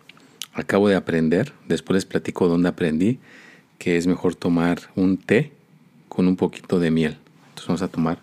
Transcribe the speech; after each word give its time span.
acabo 0.55 0.89
de 0.89 0.97
aprender, 0.97 1.53
después 1.69 1.97
les 1.97 2.07
platico 2.07 2.49
dónde 2.49 2.71
aprendí, 2.71 3.19
que 3.79 3.99
es 3.99 4.07
mejor 4.07 4.35
tomar 4.35 4.81
un 4.97 5.19
té 5.19 5.53
con 6.09 6.29
un 6.29 6.37
poquito 6.37 6.81
de 6.81 6.91
miel. 6.91 7.19
Entonces 7.51 7.69
vamos 7.69 7.83
a 7.83 7.89
tomar, 7.89 8.19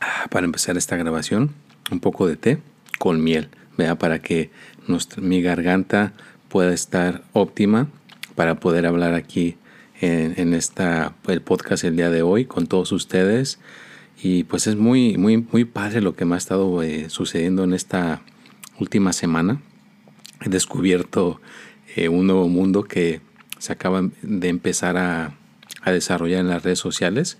ah, 0.00 0.26
para 0.30 0.44
empezar 0.44 0.76
esta 0.76 0.96
grabación, 0.96 1.54
un 1.90 2.00
poco 2.00 2.26
de 2.26 2.36
té 2.36 2.58
con 2.98 3.24
miel, 3.24 3.48
vea, 3.78 3.96
para 3.96 4.18
que 4.18 4.50
mi 5.16 5.40
garganta 5.40 6.12
pueda 6.48 6.74
estar 6.74 7.22
óptima 7.32 7.88
para 8.34 8.60
poder 8.60 8.86
hablar 8.86 9.14
aquí 9.14 9.56
en, 10.00 10.54
esta, 10.54 11.14
el 11.26 11.42
podcast 11.42 11.84
el 11.84 11.96
día 11.96 12.10
de 12.10 12.22
hoy 12.22 12.44
con 12.44 12.66
todos 12.66 12.92
ustedes. 12.92 13.58
Y 14.22 14.44
pues 14.44 14.66
es 14.66 14.76
muy, 14.76 15.16
muy, 15.16 15.36
muy 15.36 15.64
padre 15.64 16.00
lo 16.00 16.14
que 16.14 16.24
me 16.24 16.34
ha 16.34 16.38
estado 16.38 16.82
eh, 16.82 17.08
sucediendo 17.08 17.64
en 17.64 17.72
esta 17.72 18.22
última 18.78 19.12
semana. 19.12 19.60
He 20.40 20.48
descubierto 20.48 21.40
eh, 21.96 22.08
un 22.08 22.26
nuevo 22.26 22.48
mundo 22.48 22.84
que 22.84 23.20
se 23.58 23.72
acaba 23.72 24.08
de 24.22 24.48
empezar 24.48 24.96
a, 24.96 25.36
a, 25.82 25.92
desarrollar 25.92 26.40
en 26.40 26.48
las 26.48 26.62
redes 26.62 26.78
sociales. 26.78 27.38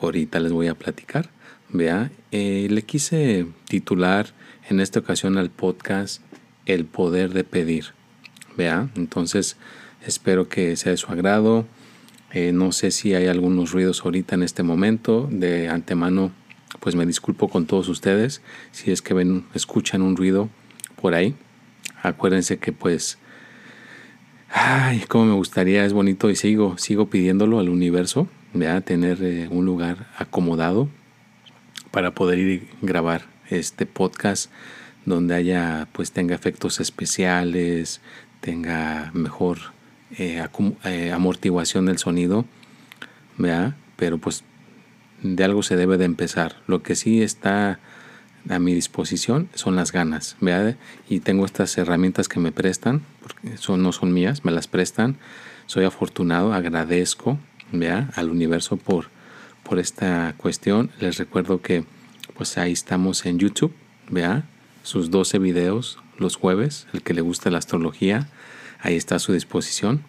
Ahorita 0.00 0.40
les 0.40 0.52
voy 0.52 0.68
a 0.68 0.74
platicar. 0.74 1.30
Vea, 1.68 2.10
eh, 2.32 2.66
le 2.70 2.82
quise 2.82 3.46
titular 3.68 4.34
en 4.68 4.80
esta 4.80 4.98
ocasión 4.98 5.38
al 5.38 5.50
podcast 5.50 6.22
El 6.66 6.84
poder 6.84 7.32
de 7.32 7.44
pedir. 7.44 7.86
Vea, 8.56 8.88
entonces 8.96 9.56
espero 10.04 10.48
que 10.48 10.76
sea 10.76 10.90
de 10.90 10.96
su 10.96 11.12
agrado. 11.12 11.66
Eh, 12.32 12.52
no 12.52 12.72
sé 12.72 12.90
si 12.90 13.14
hay 13.14 13.26
algunos 13.26 13.72
ruidos 13.72 14.04
ahorita 14.04 14.34
en 14.34 14.42
este 14.42 14.62
momento. 14.62 15.28
De 15.30 15.68
antemano, 15.68 16.32
pues 16.78 16.94
me 16.94 17.06
disculpo 17.06 17.48
con 17.48 17.66
todos 17.66 17.88
ustedes 17.88 18.42
si 18.70 18.92
es 18.92 19.02
que 19.02 19.14
ven, 19.14 19.44
escuchan 19.54 20.02
un 20.02 20.16
ruido 20.16 20.48
por 21.00 21.14
ahí. 21.14 21.34
Acuérdense 22.02 22.58
que 22.58 22.72
pues, 22.72 23.18
ay, 24.48 25.00
como 25.08 25.26
me 25.26 25.34
gustaría, 25.34 25.84
es 25.84 25.92
bonito 25.92 26.30
y 26.30 26.36
sigo, 26.36 26.78
sigo 26.78 27.10
pidiéndolo 27.10 27.58
al 27.58 27.68
universo, 27.68 28.28
a 28.68 28.80
tener 28.80 29.22
eh, 29.22 29.48
un 29.50 29.64
lugar 29.64 30.08
acomodado 30.16 30.88
para 31.90 32.14
poder 32.14 32.38
ir 32.38 32.68
a 32.82 32.86
grabar 32.86 33.22
este 33.48 33.86
podcast 33.86 34.50
donde 35.06 35.34
haya, 35.34 35.88
pues 35.92 36.12
tenga 36.12 36.34
efectos 36.34 36.80
especiales, 36.80 38.00
tenga 38.40 39.10
mejor 39.14 39.58
eh, 40.18 40.44
eh, 40.84 41.12
amortiguación 41.12 41.86
del 41.86 41.98
sonido, 41.98 42.44
pero 43.96 44.18
pues 44.18 44.44
de 45.22 45.44
algo 45.44 45.62
se 45.62 45.76
debe 45.76 45.98
de 45.98 46.04
empezar. 46.04 46.56
Lo 46.66 46.82
que 46.82 46.94
sí 46.94 47.22
está 47.22 47.78
a 48.48 48.58
mi 48.58 48.74
disposición 48.74 49.48
son 49.54 49.76
las 49.76 49.92
ganas, 49.92 50.36
y 51.08 51.20
tengo 51.20 51.44
estas 51.44 51.76
herramientas 51.76 52.28
que 52.28 52.40
me 52.40 52.52
prestan, 52.52 53.02
porque 53.22 53.56
son, 53.56 53.82
no 53.82 53.92
son 53.92 54.12
mías, 54.12 54.44
me 54.44 54.52
las 54.52 54.66
prestan. 54.66 55.16
Soy 55.66 55.84
afortunado, 55.84 56.52
agradezco 56.52 57.38
al 58.14 58.30
universo 58.30 58.76
por, 58.76 59.06
por 59.62 59.78
esta 59.78 60.34
cuestión. 60.36 60.90
Les 60.98 61.18
recuerdo 61.18 61.62
que 61.62 61.84
pues 62.34 62.58
ahí 62.58 62.72
estamos 62.72 63.26
en 63.26 63.38
YouTube, 63.38 63.72
vea 64.10 64.44
sus 64.82 65.10
12 65.10 65.38
videos 65.38 65.98
los 66.18 66.36
jueves, 66.36 66.86
el 66.92 67.02
que 67.02 67.14
le 67.14 67.20
gusta 67.20 67.50
la 67.50 67.58
astrología, 67.58 68.28
ahí 68.80 68.96
está 68.96 69.16
a 69.16 69.18
su 69.18 69.32
disposición. 69.32 70.02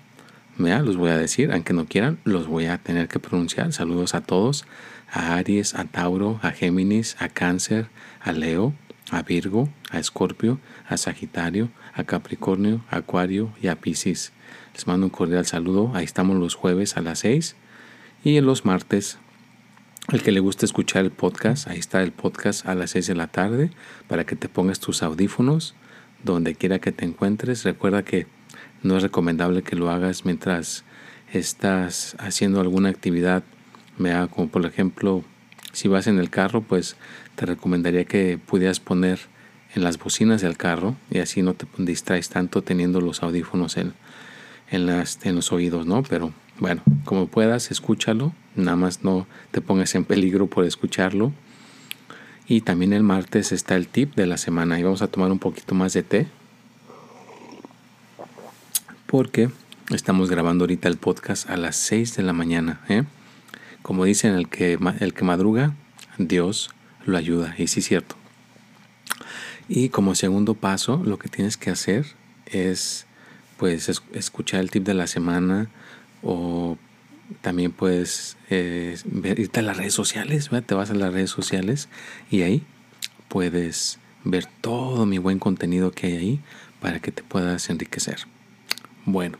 Los 0.61 0.95
voy 0.95 1.09
a 1.09 1.17
decir, 1.17 1.51
aunque 1.51 1.73
no 1.73 1.87
quieran, 1.87 2.19
los 2.23 2.45
voy 2.45 2.67
a 2.67 2.77
tener 2.77 3.07
que 3.07 3.19
pronunciar. 3.19 3.73
Saludos 3.73 4.13
a 4.13 4.21
todos, 4.21 4.65
a 5.11 5.35
Aries, 5.35 5.73
a 5.73 5.85
Tauro, 5.85 6.39
a 6.43 6.51
Géminis, 6.51 7.15
a 7.19 7.29
Cáncer, 7.29 7.87
a 8.21 8.31
Leo, 8.31 8.75
a 9.09 9.23
Virgo, 9.23 9.69
a 9.89 9.97
Escorpio, 9.97 10.59
a 10.87 10.97
Sagitario, 10.97 11.71
a 11.95 12.03
Capricornio, 12.03 12.85
a 12.91 12.97
Acuario 12.97 13.51
y 13.59 13.69
a 13.69 13.75
Piscis. 13.75 14.33
Les 14.75 14.85
mando 14.85 15.07
un 15.07 15.09
cordial 15.09 15.47
saludo. 15.47 15.91
Ahí 15.95 16.05
estamos 16.05 16.37
los 16.37 16.53
jueves 16.53 16.95
a 16.95 17.01
las 17.01 17.19
6 17.19 17.55
y 18.23 18.37
en 18.37 18.45
los 18.45 18.63
martes. 18.63 19.17
El 20.09 20.21
que 20.21 20.31
le 20.31 20.41
guste 20.41 20.67
escuchar 20.67 21.05
el 21.05 21.11
podcast, 21.11 21.67
ahí 21.67 21.79
está 21.79 22.03
el 22.03 22.11
podcast 22.11 22.67
a 22.67 22.75
las 22.75 22.91
6 22.91 23.07
de 23.07 23.15
la 23.15 23.27
tarde 23.27 23.71
para 24.07 24.25
que 24.27 24.35
te 24.35 24.47
pongas 24.47 24.79
tus 24.79 25.01
audífonos 25.01 25.73
donde 26.23 26.53
quiera 26.53 26.77
que 26.77 26.91
te 26.91 27.05
encuentres. 27.05 27.63
Recuerda 27.63 28.03
que 28.03 28.27
no 28.83 28.97
es 28.97 29.03
recomendable 29.03 29.61
que 29.61 29.75
lo 29.75 29.89
hagas 29.89 30.25
mientras 30.25 30.83
estás 31.31 32.15
haciendo 32.19 32.61
alguna 32.61 32.89
actividad, 32.89 33.43
como 34.31 34.49
por 34.49 34.65
ejemplo, 34.65 35.23
si 35.73 35.87
vas 35.87 36.07
en 36.07 36.17
el 36.17 36.29
carro, 36.29 36.61
pues 36.61 36.95
te 37.35 37.45
recomendaría 37.45 38.05
que 38.05 38.37
pudieras 38.37 38.79
poner 38.79 39.19
en 39.73 39.83
las 39.83 39.97
bocinas 39.97 40.41
del 40.41 40.57
carro 40.57 40.95
y 41.09 41.19
así 41.19 41.41
no 41.41 41.53
te 41.53 41.65
distraes 41.77 42.29
tanto 42.29 42.61
teniendo 42.61 42.99
los 42.99 43.23
audífonos 43.23 43.77
en, 43.77 43.93
en, 44.69 44.85
las, 44.85 45.19
en 45.23 45.35
los 45.35 45.51
oídos, 45.51 45.85
¿no? 45.85 46.03
Pero 46.03 46.33
bueno, 46.59 46.81
como 47.05 47.27
puedas, 47.27 47.71
escúchalo, 47.71 48.33
nada 48.55 48.75
más 48.75 49.03
no 49.03 49.27
te 49.51 49.61
pongas 49.61 49.95
en 49.95 50.03
peligro 50.03 50.47
por 50.47 50.65
escucharlo. 50.65 51.31
Y 52.47 52.61
también 52.61 52.91
el 52.91 53.03
martes 53.03 53.53
está 53.53 53.75
el 53.75 53.87
tip 53.87 54.15
de 54.15 54.25
la 54.25 54.37
semana 54.37 54.77
y 54.77 54.83
vamos 54.83 55.01
a 55.01 55.07
tomar 55.07 55.31
un 55.31 55.39
poquito 55.39 55.73
más 55.73 55.93
de 55.93 56.03
té 56.03 56.27
porque 59.11 59.49
estamos 59.89 60.29
grabando 60.29 60.63
ahorita 60.63 60.87
el 60.87 60.95
podcast 60.95 61.49
a 61.49 61.57
las 61.57 61.75
6 61.75 62.15
de 62.15 62.23
la 62.23 62.31
mañana. 62.31 62.79
¿eh? 62.87 63.03
Como 63.81 64.05
dicen, 64.05 64.35
el 64.35 64.47
que, 64.47 64.79
el 65.01 65.13
que 65.13 65.25
madruga, 65.25 65.75
Dios 66.17 66.69
lo 67.05 67.17
ayuda. 67.17 67.53
Y 67.57 67.67
sí 67.67 67.81
es 67.81 67.87
cierto. 67.87 68.15
Y 69.67 69.89
como 69.89 70.15
segundo 70.15 70.53
paso, 70.53 71.01
lo 71.03 71.19
que 71.19 71.27
tienes 71.27 71.57
que 71.57 71.71
hacer 71.71 72.05
es 72.45 73.05
pues 73.57 73.89
escuchar 74.13 74.61
el 74.61 74.71
tip 74.71 74.85
de 74.85 74.93
la 74.93 75.07
semana 75.07 75.69
o 76.23 76.77
también 77.41 77.73
puedes 77.73 78.37
eh, 78.49 78.97
irte 79.37 79.59
a 79.59 79.63
las 79.63 79.75
redes 79.75 79.93
sociales, 79.93 80.49
te 80.65 80.73
vas 80.73 80.89
a 80.89 80.93
las 80.93 81.11
redes 81.11 81.29
sociales 81.29 81.89
y 82.29 82.43
ahí 82.43 82.63
puedes 83.27 83.99
ver 84.23 84.45
todo 84.61 85.05
mi 85.05 85.17
buen 85.17 85.37
contenido 85.37 85.91
que 85.91 86.07
hay 86.07 86.15
ahí 86.15 86.39
para 86.79 87.01
que 87.01 87.11
te 87.11 87.23
puedas 87.23 87.69
enriquecer. 87.69 88.25
Bueno, 89.05 89.37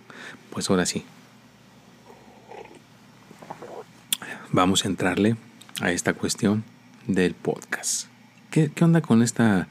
pues 0.50 0.70
ahora 0.70 0.86
sí. 0.86 1.06
Vamos 4.52 4.84
a 4.84 4.88
entrarle 4.88 5.38
a 5.82 5.92
esta 5.92 6.14
cuestión 6.14 6.64
del 7.08 7.36
podcast. 7.36 8.08
¿Qué, 8.50 8.72
onda 8.82 9.02
con 9.02 9.22
esta 9.22 9.68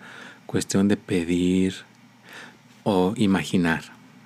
cuestión 0.46 0.88
de 0.88 0.96
pedir 0.96 1.74
o 2.84 3.12
imaginar? 3.16 3.82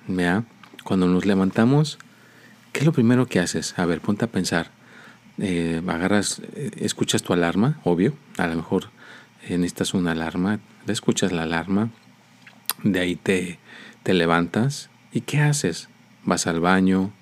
¿Vea? 0.07 0.43
Cuando 0.83 1.07
nos 1.07 1.25
levantamos, 1.25 1.97
¿qué 2.71 2.81
es 2.81 2.85
lo 2.85 2.93
primero 2.93 3.25
que 3.25 3.39
haces? 3.39 3.77
A 3.77 3.85
ver, 3.85 4.01
ponte 4.01 4.25
a 4.25 4.31
pensar. 4.31 4.71
Eh, 5.39 5.81
agarras, 5.87 6.41
eh, 6.53 6.71
escuchas 6.77 7.23
tu 7.23 7.33
alarma, 7.33 7.79
obvio. 7.83 8.13
A 8.37 8.47
lo 8.47 8.55
mejor 8.55 8.91
eh, 9.43 9.57
necesitas 9.57 9.93
una 9.93 10.11
alarma. 10.11 10.59
Escuchas 10.87 11.31
la 11.31 11.43
alarma. 11.43 11.89
De 12.83 12.99
ahí 12.99 13.15
te, 13.15 13.59
te 14.03 14.13
levantas 14.13 14.89
¿Y 15.15 15.21
qué 15.21 15.39
haces? 15.39 15.87
Vas 16.25 16.45
al 16.45 16.59
baño, 16.59 17.13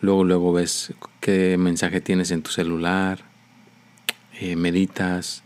luego 0.00 0.24
luego 0.24 0.52
ves 0.52 0.92
qué 1.20 1.56
mensaje 1.56 2.00
tienes 2.00 2.32
en 2.32 2.42
tu 2.42 2.50
celular, 2.50 3.20
eh, 4.40 4.56
meditas, 4.56 5.44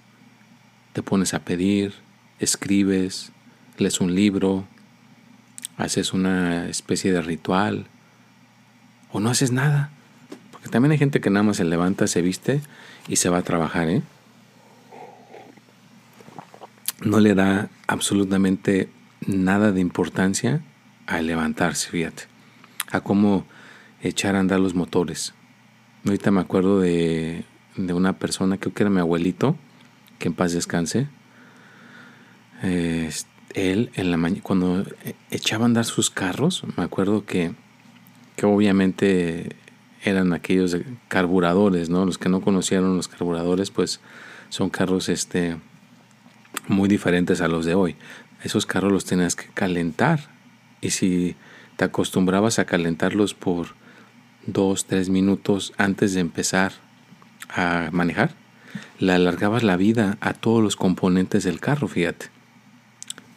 te 0.94 1.02
pones 1.02 1.34
a 1.34 1.40
pedir, 1.40 1.92
escribes, 2.38 3.30
lees 3.76 4.00
un 4.00 4.14
libro, 4.14 4.64
haces 5.76 6.14
una 6.14 6.66
especie 6.66 7.12
de 7.12 7.20
ritual 7.20 7.84
o 9.12 9.20
no 9.20 9.28
haces 9.28 9.52
nada. 9.52 9.90
Porque 10.50 10.70
también 10.70 10.92
hay 10.92 10.98
gente 10.98 11.20
que 11.20 11.28
nada 11.28 11.42
más 11.42 11.58
se 11.58 11.64
levanta, 11.64 12.06
se 12.06 12.22
viste 12.22 12.62
y 13.06 13.16
se 13.16 13.28
va 13.28 13.36
a 13.36 13.42
trabajar, 13.42 13.90
¿eh? 13.90 14.02
No 17.04 17.20
le 17.20 17.34
da 17.34 17.68
absolutamente 17.86 18.88
nada 19.26 19.72
de 19.72 19.82
importancia 19.82 20.62
a 21.16 21.22
levantarse, 21.22 21.90
fíjate, 21.90 22.24
a 22.90 23.00
cómo 23.00 23.44
echar 24.02 24.36
a 24.36 24.40
andar 24.40 24.60
los 24.60 24.74
motores. 24.74 25.34
Ahorita 26.04 26.30
me 26.30 26.40
acuerdo 26.40 26.80
de 26.80 27.44
de 27.76 27.92
una 27.92 28.18
persona, 28.18 28.58
creo 28.58 28.74
que 28.74 28.82
era 28.82 28.90
mi 28.90 29.00
abuelito, 29.00 29.56
que 30.18 30.28
en 30.28 30.34
paz 30.34 30.52
descanse. 30.52 31.08
él 32.62 33.90
en 33.94 34.10
la 34.10 34.40
cuando 34.42 34.84
echaba 35.30 35.64
a 35.64 35.66
andar 35.66 35.84
sus 35.84 36.10
carros, 36.10 36.62
me 36.76 36.84
acuerdo 36.84 37.24
que, 37.24 37.52
que 38.36 38.46
obviamente 38.46 39.56
eran 40.04 40.32
aquellos 40.32 40.76
carburadores, 41.08 41.90
¿no? 41.90 42.04
Los 42.04 42.18
que 42.18 42.28
no 42.28 42.40
conocieron 42.40 42.96
los 42.96 43.08
carburadores, 43.08 43.70
pues 43.70 44.00
son 44.48 44.68
carros 44.68 45.08
este, 45.08 45.56
muy 46.68 46.88
diferentes 46.88 47.40
a 47.40 47.48
los 47.48 47.64
de 47.64 47.74
hoy. 47.74 47.96
Esos 48.42 48.66
carros 48.66 48.92
los 48.92 49.04
tenías 49.04 49.36
que 49.36 49.46
calentar. 49.54 50.30
Y 50.82 50.90
si 50.90 51.37
te 51.76 51.87
acostumbrabas 51.87 52.58
a 52.58 52.67
calentarlos 52.67 53.32
por 53.32 53.69
dos, 54.46 54.84
tres 54.84 55.08
minutos 55.08 55.73
antes 55.79 56.12
de 56.12 56.20
empezar 56.20 56.73
a 57.49 57.88
manejar, 57.93 58.34
le 58.99 59.12
alargabas 59.12 59.62
la 59.62 59.76
vida 59.76 60.19
a 60.20 60.34
todos 60.34 60.62
los 60.62 60.76
componentes 60.76 61.44
del 61.44 61.61
carro, 61.61 61.88
fíjate. 61.88 62.26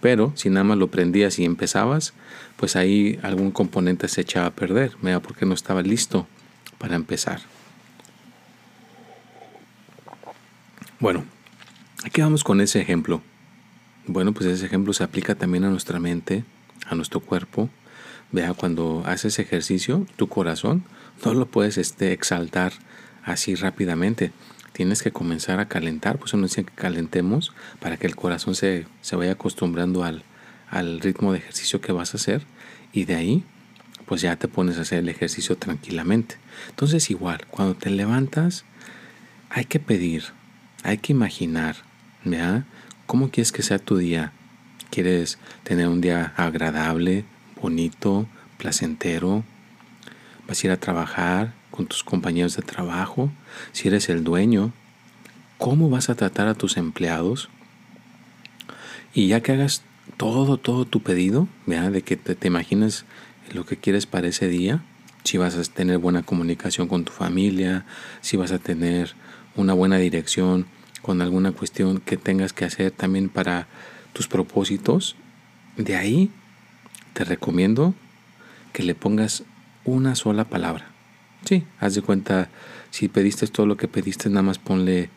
Pero 0.02 0.34
si 0.36 0.50
nada 0.50 0.64
más 0.64 0.78
lo 0.78 0.92
prendías 0.92 1.40
y 1.40 1.46
empezabas, 1.46 2.14
pues 2.58 2.76
ahí 2.76 3.20
algún 3.24 3.52
componente 3.52 4.08
se 4.08 4.22
echaba 4.22 4.48
a 4.48 4.56
perder, 4.56 4.92
porque 5.22 5.46
no 5.46 5.54
estaba 5.54 5.82
listo 5.82 6.28
para 6.78 6.96
empezar. 6.96 7.42
Bueno, 11.00 11.26
aquí 12.04 12.22
vamos 12.22 12.44
con 12.44 12.62
ese 12.62 12.82
ejemplo. 12.82 13.22
Bueno, 14.08 14.34
pues 14.34 14.46
ese 14.48 14.66
ejemplo 14.66 14.94
se 14.94 15.04
aplica 15.04 15.36
también 15.36 15.64
a 15.64 15.70
nuestra 15.70 16.00
mente, 16.00 16.44
a 16.86 16.96
nuestro 16.96 17.20
cuerpo. 17.20 17.70
Vea, 18.32 18.54
cuando 18.54 19.04
haces 19.06 19.40
ejercicio, 19.40 20.06
tu 20.16 20.28
corazón 20.28 20.84
no 21.24 21.34
lo 21.34 21.46
puedes 21.46 21.78
este, 21.78 22.12
exaltar 22.12 22.74
así 23.24 23.56
rápidamente. 23.56 24.32
Tienes 24.74 25.02
que 25.02 25.12
comenzar 25.12 25.60
a 25.60 25.68
calentar, 25.68 26.18
pues 26.18 26.34
uno 26.34 26.44
dice 26.44 26.66
que 26.66 26.74
calentemos 26.74 27.54
para 27.80 27.98
que 27.98 28.08
el 28.08 28.16
corazón 28.16 28.56
se, 28.56 28.88
se 29.02 29.16
vaya 29.16 29.34
acostumbrando 29.34 30.04
al, 30.04 30.24
al 30.70 31.00
ritmo 31.00 31.32
de 31.32 31.40
ejercicio 31.40 31.82
que 31.82 31.94
vas 31.94 32.14
a 32.14 32.18
hacer 32.18 32.46
y 32.92 33.06
de 33.06 33.16
ahí 33.16 33.44
pues 34.06 34.22
ya 34.22 34.36
te 34.36 34.48
pones 34.48 34.78
a 34.78 34.82
hacer 34.82 35.00
el 35.00 35.10
ejercicio 35.10 35.58
tranquilamente. 35.58 36.38
Entonces 36.70 37.10
igual, 37.10 37.46
cuando 37.50 37.76
te 37.76 37.90
levantas, 37.90 38.66
hay 39.50 39.66
que 39.66 39.80
pedir, 39.80 40.26
hay 40.84 40.98
que 40.98 41.14
imaginar, 41.14 41.78
¿ya? 42.24 42.66
¿Cómo 43.08 43.30
quieres 43.30 43.52
que 43.52 43.64
sea 43.64 43.80
tu 43.80 43.98
día? 43.98 44.34
¿Quieres 44.96 45.40
tener 45.66 45.90
un 45.90 46.00
día 46.00 46.32
agradable, 46.38 47.26
bonito, 47.62 48.28
placentero? 48.58 49.44
¿Vas 50.48 50.64
a 50.64 50.68
ir 50.68 50.72
a 50.72 50.80
trabajar 50.80 51.54
con 51.70 51.86
tus 51.86 52.02
compañeros 52.02 52.56
de 52.56 52.64
trabajo? 52.64 53.30
Si 53.74 53.90
eres 53.90 54.08
el 54.08 54.24
dueño, 54.24 54.72
¿cómo 55.58 55.90
vas 55.90 56.10
a 56.10 56.16
tratar 56.16 56.48
a 56.48 56.54
tus 56.54 56.78
empleados? 56.78 57.50
Y 59.14 59.28
ya 59.28 59.42
que 59.42 59.52
hagas 59.52 59.82
todo, 60.16 60.56
todo 60.56 60.86
tu 60.86 61.02
pedido, 61.02 61.50
¿ya? 61.66 61.92
de 61.92 62.02
que 62.02 62.16
te, 62.16 62.34
te 62.34 62.48
imaginas 62.48 63.04
lo 63.52 63.66
que 63.66 63.76
quieres 63.76 64.06
para 64.06 64.30
ese 64.30 64.48
día, 64.48 64.82
si 65.26 65.38
vas 65.38 65.58
a 65.58 65.64
tener 65.64 65.98
buena 65.98 66.24
comunicación 66.24 66.88
con 66.88 67.04
tu 67.04 67.12
familia, 67.12 67.84
si 68.22 68.38
vas 68.38 68.54
a 68.54 68.60
tener 68.60 69.14
una 69.58 69.74
buena 69.74 69.98
dirección 69.98 70.68
con 71.02 71.22
alguna 71.22 71.52
cuestión 71.52 72.00
que 72.00 72.16
tengas 72.16 72.54
que 72.54 72.64
hacer 72.64 72.92
también 72.92 73.28
para 73.28 73.68
tus 74.16 74.30
propósitos, 74.30 75.18
de 75.76 75.98
ahí 75.98 76.32
te 77.12 77.26
recomiendo 77.26 77.94
que 78.72 78.84
le 78.84 78.96
pongas 78.96 79.44
una 79.84 80.16
sola 80.16 80.46
palabra. 80.46 80.88
Sí, 81.44 81.66
haz 81.82 81.96
de 81.96 82.02
cuenta, 82.02 82.48
si 82.92 83.10
pediste 83.10 83.46
todo 83.48 83.66
lo 83.66 83.76
que 83.76 83.90
pediste, 83.90 84.30
nada 84.30 84.42
más 84.42 84.58
ponle 84.58 85.10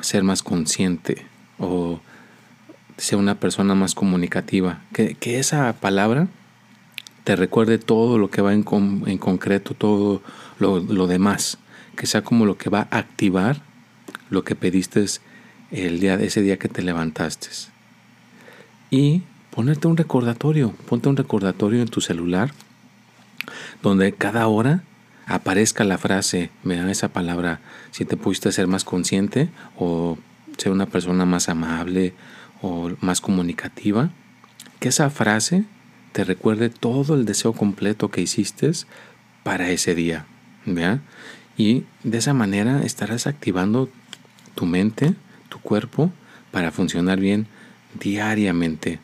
ser 0.00 0.24
más 0.24 0.42
consciente 0.42 1.26
o 1.58 2.00
ser 2.96 3.18
una 3.18 3.34
persona 3.34 3.74
más 3.74 3.94
comunicativa. 3.94 4.80
Que, 4.94 5.14
que 5.14 5.38
esa 5.38 5.70
palabra 5.74 6.28
te 7.24 7.36
recuerde 7.36 7.76
todo 7.76 8.16
lo 8.16 8.30
que 8.30 8.40
va 8.40 8.54
en, 8.54 8.64
en 9.06 9.18
concreto, 9.18 9.74
todo 9.74 10.22
lo, 10.58 11.06
demás, 11.06 11.58
que 11.96 12.06
sea 12.06 12.22
como 12.22 12.46
lo 12.46 12.56
que 12.56 12.70
va 12.70 12.88
a 12.90 12.96
activar 12.98 13.60
lo 14.30 14.42
que 14.42 14.54
pediste 14.54 15.04
el 15.70 16.00
día, 16.00 16.14
ese 16.14 16.40
día 16.40 16.58
que 16.58 16.68
te 16.68 16.82
levantaste. 16.82 17.48
Y 18.90 19.22
ponerte 19.50 19.86
un 19.86 19.96
recordatorio, 19.96 20.74
ponte 20.88 21.08
un 21.08 21.16
recordatorio 21.16 21.80
en 21.80 21.88
tu 21.88 22.00
celular 22.00 22.52
donde 23.82 24.12
cada 24.12 24.46
hora 24.48 24.82
aparezca 25.26 25.84
la 25.84 25.98
frase, 25.98 26.50
da 26.64 26.90
esa 26.90 27.08
palabra, 27.08 27.60
si 27.92 28.04
te 28.04 28.16
pudiste 28.16 28.50
ser 28.52 28.66
más 28.66 28.84
consciente 28.84 29.48
o 29.78 30.18
ser 30.56 30.72
una 30.72 30.86
persona 30.86 31.24
más 31.24 31.48
amable 31.48 32.14
o 32.62 32.90
más 33.00 33.20
comunicativa, 33.20 34.10
que 34.80 34.88
esa 34.88 35.08
frase 35.08 35.64
te 36.12 36.24
recuerde 36.24 36.68
todo 36.68 37.14
el 37.14 37.24
deseo 37.24 37.52
completo 37.52 38.10
que 38.10 38.20
hiciste 38.20 38.70
para 39.44 39.70
ese 39.70 39.94
día. 39.94 40.26
Y 41.56 41.84
de 42.02 42.18
esa 42.18 42.34
manera 42.34 42.82
estarás 42.82 43.26
activando 43.26 43.88
tu 44.54 44.66
mente, 44.66 45.14
tu 45.48 45.60
cuerpo, 45.60 46.10
para 46.50 46.72
funcionar 46.72 47.20
bien 47.20 47.46
diariamente. 47.98 49.00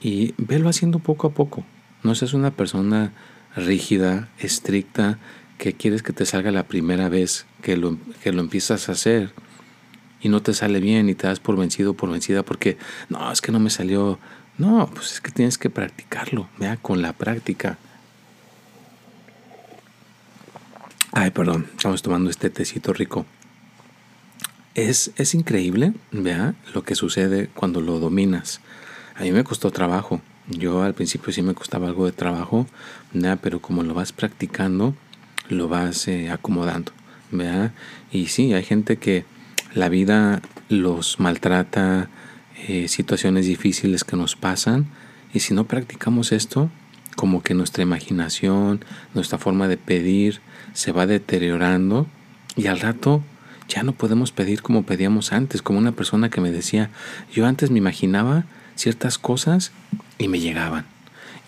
Y 0.00 0.34
velo 0.38 0.68
haciendo 0.68 0.98
poco 0.98 1.28
a 1.28 1.30
poco. 1.32 1.64
No 2.02 2.14
seas 2.14 2.34
una 2.34 2.50
persona 2.50 3.12
rígida, 3.54 4.28
estricta, 4.38 5.18
que 5.58 5.74
quieres 5.74 6.02
que 6.02 6.12
te 6.12 6.26
salga 6.26 6.50
la 6.50 6.66
primera 6.66 7.08
vez 7.08 7.46
que 7.62 7.76
lo, 7.76 7.96
que 8.22 8.32
lo 8.32 8.40
empiezas 8.40 8.88
a 8.88 8.92
hacer 8.92 9.32
y 10.20 10.28
no 10.28 10.42
te 10.42 10.54
sale 10.54 10.80
bien 10.80 11.08
y 11.08 11.14
te 11.14 11.26
das 11.26 11.38
por 11.38 11.56
vencido 11.56 11.94
por 11.94 12.10
vencida 12.10 12.42
porque 12.42 12.78
no, 13.08 13.30
es 13.30 13.40
que 13.40 13.52
no 13.52 13.60
me 13.60 13.70
salió 13.70 14.18
no, 14.58 14.88
pues 14.92 15.12
es 15.12 15.20
que 15.20 15.30
tienes 15.30 15.58
que 15.58 15.70
practicarlo, 15.70 16.48
vea, 16.58 16.76
con 16.76 17.00
la 17.00 17.12
práctica. 17.12 17.78
Ay, 21.10 21.30
perdón, 21.30 21.68
estamos 21.76 22.02
tomando 22.02 22.30
este 22.30 22.50
tecito 22.50 22.92
rico. 22.92 23.26
Es, 24.74 25.12
es 25.16 25.34
increíble, 25.34 25.92
vea, 26.12 26.54
lo 26.72 26.82
que 26.82 26.94
sucede 26.94 27.48
cuando 27.54 27.80
lo 27.80 27.98
dominas. 27.98 28.60
A 29.14 29.22
mí 29.22 29.32
me 29.32 29.44
costó 29.44 29.70
trabajo. 29.70 30.22
Yo 30.48 30.82
al 30.82 30.94
principio 30.94 31.32
sí 31.32 31.42
me 31.42 31.54
costaba 31.54 31.88
algo 31.88 32.06
de 32.06 32.12
trabajo, 32.12 32.66
¿vea? 33.12 33.36
pero 33.36 33.60
como 33.60 33.82
lo 33.82 33.92
vas 33.92 34.12
practicando, 34.12 34.94
lo 35.48 35.68
vas 35.68 36.08
eh, 36.08 36.30
acomodando. 36.30 36.92
¿vea? 37.30 37.72
Y 38.10 38.26
sí, 38.26 38.54
hay 38.54 38.64
gente 38.64 38.96
que 38.96 39.24
la 39.74 39.88
vida 39.88 40.40
los 40.68 41.20
maltrata, 41.20 42.08
eh, 42.68 42.88
situaciones 42.88 43.46
difíciles 43.46 44.04
que 44.04 44.16
nos 44.16 44.36
pasan 44.36 44.86
y 45.34 45.40
si 45.40 45.52
no 45.52 45.64
practicamos 45.64 46.32
esto, 46.32 46.70
como 47.16 47.42
que 47.42 47.54
nuestra 47.54 47.82
imaginación, 47.82 48.84
nuestra 49.14 49.38
forma 49.38 49.68
de 49.68 49.76
pedir 49.76 50.40
se 50.72 50.92
va 50.92 51.06
deteriorando 51.06 52.06
y 52.56 52.68
al 52.68 52.80
rato 52.80 53.22
ya 53.68 53.82
no 53.82 53.92
podemos 53.92 54.32
pedir 54.32 54.62
como 54.62 54.84
pedíamos 54.84 55.32
antes, 55.32 55.62
como 55.62 55.78
una 55.78 55.92
persona 55.92 56.30
que 56.30 56.40
me 56.40 56.50
decía, 56.50 56.90
yo 57.32 57.46
antes 57.46 57.70
me 57.70 57.78
imaginaba 57.78 58.44
ciertas 58.74 59.18
cosas 59.18 59.72
y 60.18 60.28
me 60.28 60.40
llegaban. 60.40 60.86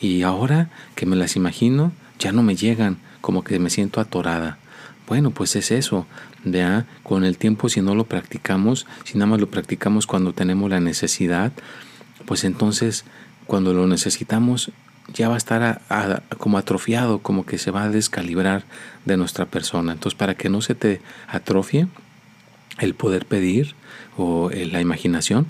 Y 0.00 0.22
ahora 0.22 0.70
que 0.94 1.06
me 1.06 1.16
las 1.16 1.36
imagino, 1.36 1.92
ya 2.18 2.32
no 2.32 2.42
me 2.42 2.56
llegan, 2.56 2.98
como 3.20 3.44
que 3.44 3.58
me 3.58 3.70
siento 3.70 4.00
atorada. 4.00 4.58
Bueno, 5.06 5.30
pues 5.30 5.56
es 5.56 5.70
eso. 5.70 6.06
Vea, 6.44 6.86
con 7.02 7.24
el 7.24 7.38
tiempo 7.38 7.68
si 7.68 7.80
no 7.80 7.94
lo 7.94 8.04
practicamos, 8.04 8.86
si 9.04 9.14
nada 9.14 9.26
más 9.26 9.40
lo 9.40 9.48
practicamos 9.48 10.06
cuando 10.06 10.32
tenemos 10.32 10.70
la 10.70 10.80
necesidad, 10.80 11.52
pues 12.26 12.44
entonces 12.44 13.04
cuando 13.46 13.72
lo 13.72 13.86
necesitamos 13.86 14.72
ya 15.12 15.28
va 15.28 15.34
a 15.34 15.38
estar 15.38 15.82
como 16.38 16.58
atrofiado, 16.58 17.20
como 17.20 17.44
que 17.44 17.58
se 17.58 17.70
va 17.70 17.84
a 17.84 17.88
descalibrar 17.90 18.64
de 19.04 19.16
nuestra 19.16 19.46
persona. 19.46 19.92
Entonces 19.92 20.16
para 20.18 20.34
que 20.34 20.48
no 20.48 20.60
se 20.60 20.74
te 20.74 21.00
atrofie 21.28 21.88
el 22.78 22.94
poder 22.94 23.26
pedir 23.26 23.74
o 24.16 24.50
eh, 24.50 24.66
la 24.66 24.80
imaginación, 24.80 25.46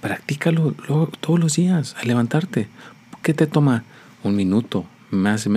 practícalo 0.00 0.72
todos 1.20 1.38
los 1.38 1.56
días 1.56 1.96
al 2.00 2.08
levantarte. 2.08 2.68
¿Qué 3.22 3.34
te 3.34 3.46
toma? 3.46 3.84
Un 4.24 4.36
minuto, 4.36 4.84
más, 5.10 5.48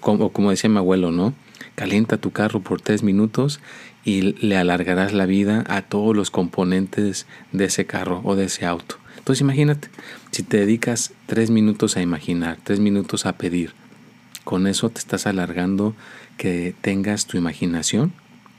como, 0.00 0.30
como 0.30 0.50
decía 0.50 0.70
mi 0.70 0.78
abuelo, 0.78 1.10
¿no? 1.10 1.34
Calienta 1.74 2.18
tu 2.18 2.30
carro 2.30 2.60
por 2.60 2.80
tres 2.80 3.02
minutos 3.02 3.60
y 4.04 4.22
le 4.22 4.56
alargarás 4.56 5.12
la 5.12 5.26
vida 5.26 5.64
a 5.68 5.82
todos 5.82 6.14
los 6.14 6.30
componentes 6.30 7.26
de 7.52 7.64
ese 7.64 7.86
carro 7.86 8.20
o 8.24 8.36
de 8.36 8.44
ese 8.44 8.64
auto. 8.64 8.96
Entonces 9.18 9.40
imagínate, 9.40 9.88
si 10.30 10.44
te 10.44 10.58
dedicas 10.58 11.12
tres 11.26 11.50
minutos 11.50 11.96
a 11.96 12.02
imaginar, 12.02 12.58
tres 12.62 12.78
minutos 12.78 13.26
a 13.26 13.36
pedir, 13.36 13.72
con 14.44 14.68
eso 14.68 14.90
te 14.90 15.00
estás 15.00 15.26
alargando 15.26 15.96
que 16.36 16.74
tengas 16.80 17.26
tu 17.26 17.36
imaginación 17.36 18.12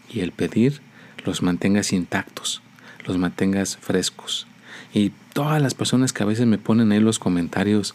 y 0.10 0.20
el 0.20 0.34
pedir 0.34 0.82
los 1.28 1.44
mantengas 1.44 1.94
intactos, 1.94 2.62
los 3.06 3.18
mantengas 3.18 3.78
frescos. 3.78 4.48
Y 4.94 5.12
todas 5.34 5.62
las 5.62 5.76
personas 5.76 6.14
que 6.14 6.24
a 6.24 6.26
veces 6.26 6.48
me 6.48 6.58
ponen 6.58 6.92
ahí 6.92 7.00
los 7.00 7.20
comentarios, 7.20 7.94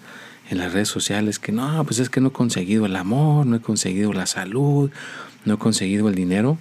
en 0.51 0.59
las 0.59 0.73
redes 0.73 0.89
sociales 0.89 1.39
que 1.39 1.51
no, 1.51 1.83
pues 1.85 1.99
es 1.99 2.11
que 2.11 2.21
no 2.21 2.29
he 2.29 2.33
conseguido 2.33 2.85
el 2.85 2.95
amor, 2.97 3.47
no 3.47 3.57
he 3.57 3.61
conseguido 3.61 4.13
la 4.13 4.27
salud, 4.27 4.91
no 5.45 5.55
he 5.55 5.59
conseguido 5.59 6.09
el 6.09 6.15
dinero. 6.15 6.59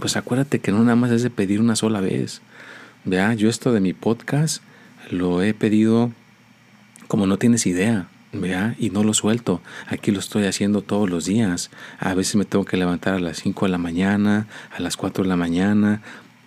pues 0.00 0.16
acuérdate 0.16 0.58
que 0.58 0.72
no 0.72 0.80
nada 0.80 0.96
más 0.96 1.10
es 1.12 1.22
de 1.22 1.30
pedir 1.30 1.60
una 1.60 1.76
sola 1.76 2.00
vez. 2.00 2.42
Vea, 3.04 3.32
yo 3.34 3.48
esto 3.48 3.72
de 3.72 3.80
mi 3.80 3.92
podcast 3.92 4.62
lo 5.10 5.40
he 5.42 5.54
pedido 5.54 6.10
como 7.06 7.26
no 7.26 7.38
tienes 7.38 7.66
idea. 7.66 8.08
¿Vea? 8.40 8.74
Y 8.78 8.90
no 8.90 9.02
lo 9.02 9.14
suelto. 9.14 9.60
Aquí 9.86 10.10
lo 10.10 10.18
estoy 10.18 10.44
haciendo 10.44 10.82
todos 10.82 11.08
los 11.08 11.24
días. 11.24 11.70
A 11.98 12.14
veces 12.14 12.36
me 12.36 12.44
tengo 12.44 12.64
que 12.64 12.76
levantar 12.76 13.14
a 13.14 13.18
las 13.20 13.38
5 13.38 13.66
de 13.66 13.72
la 13.72 13.78
mañana, 13.78 14.46
a 14.76 14.80
las 14.80 14.96
4 14.96 15.24
de 15.24 15.28
la 15.28 15.36
mañana, 15.36 16.02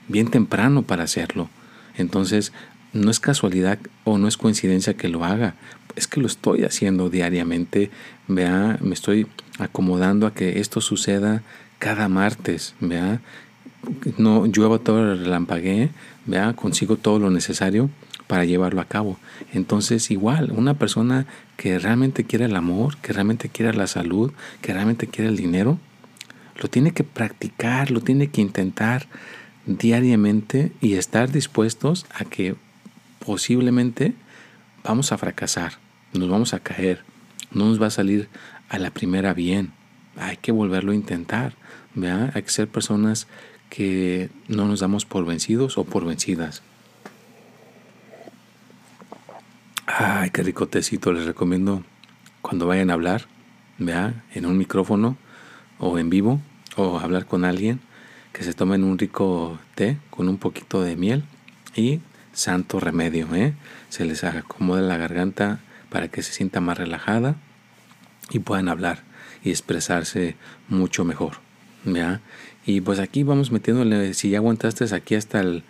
bien 0.08 0.30
temprano 0.30 0.84
para 0.84 1.04
hacerlo. 1.04 1.50
Entonces, 1.98 2.54
no 2.94 3.12
es 3.12 3.20
casualidad 3.20 3.80
o 4.04 4.18
no 4.18 4.28
es 4.28 4.38
coincidencia 4.38 4.96
que 4.96 5.10
lo 5.10 5.26
haga. 5.26 5.56
Es 5.96 6.08
que 6.08 6.20
lo 6.20 6.28
estoy 6.28 6.64
haciendo 6.64 7.10
diariamente. 7.10 7.92
Vea, 8.28 8.78
me 8.82 8.94
estoy 8.94 9.28
acomodando 9.60 10.28
a 10.28 10.34
que 10.34 10.60
esto 10.60 10.82
suceda 10.82 11.44
cada 11.78 12.10
martes. 12.10 12.76
Vea, 12.80 13.22
no 14.18 14.46
llueva 14.46 14.80
todo 14.80 15.12
el 15.12 15.20
relampaguee. 15.20 15.90
Vea, 16.26 16.54
consigo 16.54 16.96
todo 16.96 17.20
lo 17.20 17.30
necesario 17.30 17.90
para 18.30 18.46
llevarlo 18.46 18.80
a 18.80 18.86
cabo. 18.86 19.18
Entonces, 19.54 20.12
igual, 20.12 20.52
una 20.52 20.76
persona 20.76 21.26
que 21.58 21.80
realmente 21.80 22.26
quiere 22.26 22.46
el 22.46 22.56
amor, 22.56 22.96
que 22.98 23.12
realmente 23.12 23.50
quiere 23.50 23.74
la 23.74 23.88
salud, 23.88 24.32
que 24.62 24.72
realmente 24.72 25.08
quiere 25.08 25.32
el 25.32 25.36
dinero, 25.36 25.80
lo 26.62 26.70
tiene 26.70 26.92
que 26.92 27.04
practicar, 27.04 27.90
lo 27.90 28.02
tiene 28.02 28.28
que 28.28 28.42
intentar 28.42 29.08
diariamente 29.66 30.72
y 30.80 30.94
estar 30.94 31.32
dispuestos 31.32 32.06
a 32.14 32.24
que 32.24 32.56
posiblemente 33.26 34.14
vamos 34.84 35.12
a 35.12 35.18
fracasar, 35.18 35.80
nos 36.14 36.30
vamos 36.30 36.54
a 36.54 36.60
caer, 36.60 37.02
no 37.52 37.66
nos 37.66 37.82
va 37.82 37.88
a 37.88 37.90
salir 37.92 38.30
a 38.70 38.78
la 38.78 38.92
primera 38.92 39.34
bien. 39.34 39.72
Hay 40.18 40.38
que 40.38 40.52
volverlo 40.52 40.92
a 40.92 40.96
intentar. 40.96 41.56
Hay 42.34 42.44
que 42.44 42.50
ser 42.52 42.68
personas 42.68 43.26
que 43.72 44.30
no 44.48 44.68
nos 44.68 44.82
damos 44.82 45.06
por 45.06 45.26
vencidos 45.26 45.80
o 45.80 45.84
por 45.84 46.06
vencidas. 46.06 46.62
Ay, 50.02 50.30
qué 50.30 50.44
rico 50.44 50.66
tecito. 50.66 51.12
Les 51.12 51.26
recomiendo 51.26 51.84
cuando 52.42 52.66
vayan 52.66 52.90
a 52.90 52.94
hablar, 52.94 53.26
vea, 53.80 54.24
en 54.34 54.46
un 54.46 54.58
micrófono 54.58 55.18
o 55.78 56.00
en 56.00 56.10
vivo 56.10 56.40
o 56.78 57.00
hablar 57.00 57.26
con 57.26 57.44
alguien, 57.44 57.82
que 58.32 58.44
se 58.44 58.54
tomen 58.54 58.86
un 58.86 58.98
rico 58.98 59.60
té 59.76 59.98
con 60.10 60.30
un 60.30 60.38
poquito 60.38 60.82
de 60.82 60.96
miel 60.96 61.26
y 61.76 62.00
santo 62.32 62.80
remedio, 62.80 63.28
¿eh? 63.36 63.54
Se 63.90 64.06
les 64.06 64.24
acomode 64.24 64.84
la 64.84 64.96
garganta 64.96 65.60
para 65.90 66.08
que 66.08 66.24
se 66.24 66.32
sienta 66.32 66.62
más 66.62 66.78
relajada 66.78 67.36
y 68.30 68.40
puedan 68.40 68.70
hablar 68.70 69.04
y 69.44 69.50
expresarse 69.50 70.38
mucho 70.70 71.04
mejor, 71.04 71.42
¿ya? 71.84 72.22
Y 72.66 72.80
pues 72.80 73.00
aquí 73.00 73.24
vamos 73.24 73.52
metiéndole, 73.52 74.14
si 74.14 74.30
ya 74.30 74.38
aguantaste 74.38 74.96
aquí 74.96 75.16
hasta 75.16 75.42
el 75.42 75.66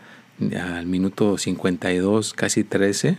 al 0.55 0.85
minuto 0.85 1.37
52, 1.37 2.33
casi 2.33 2.63
13, 2.63 3.17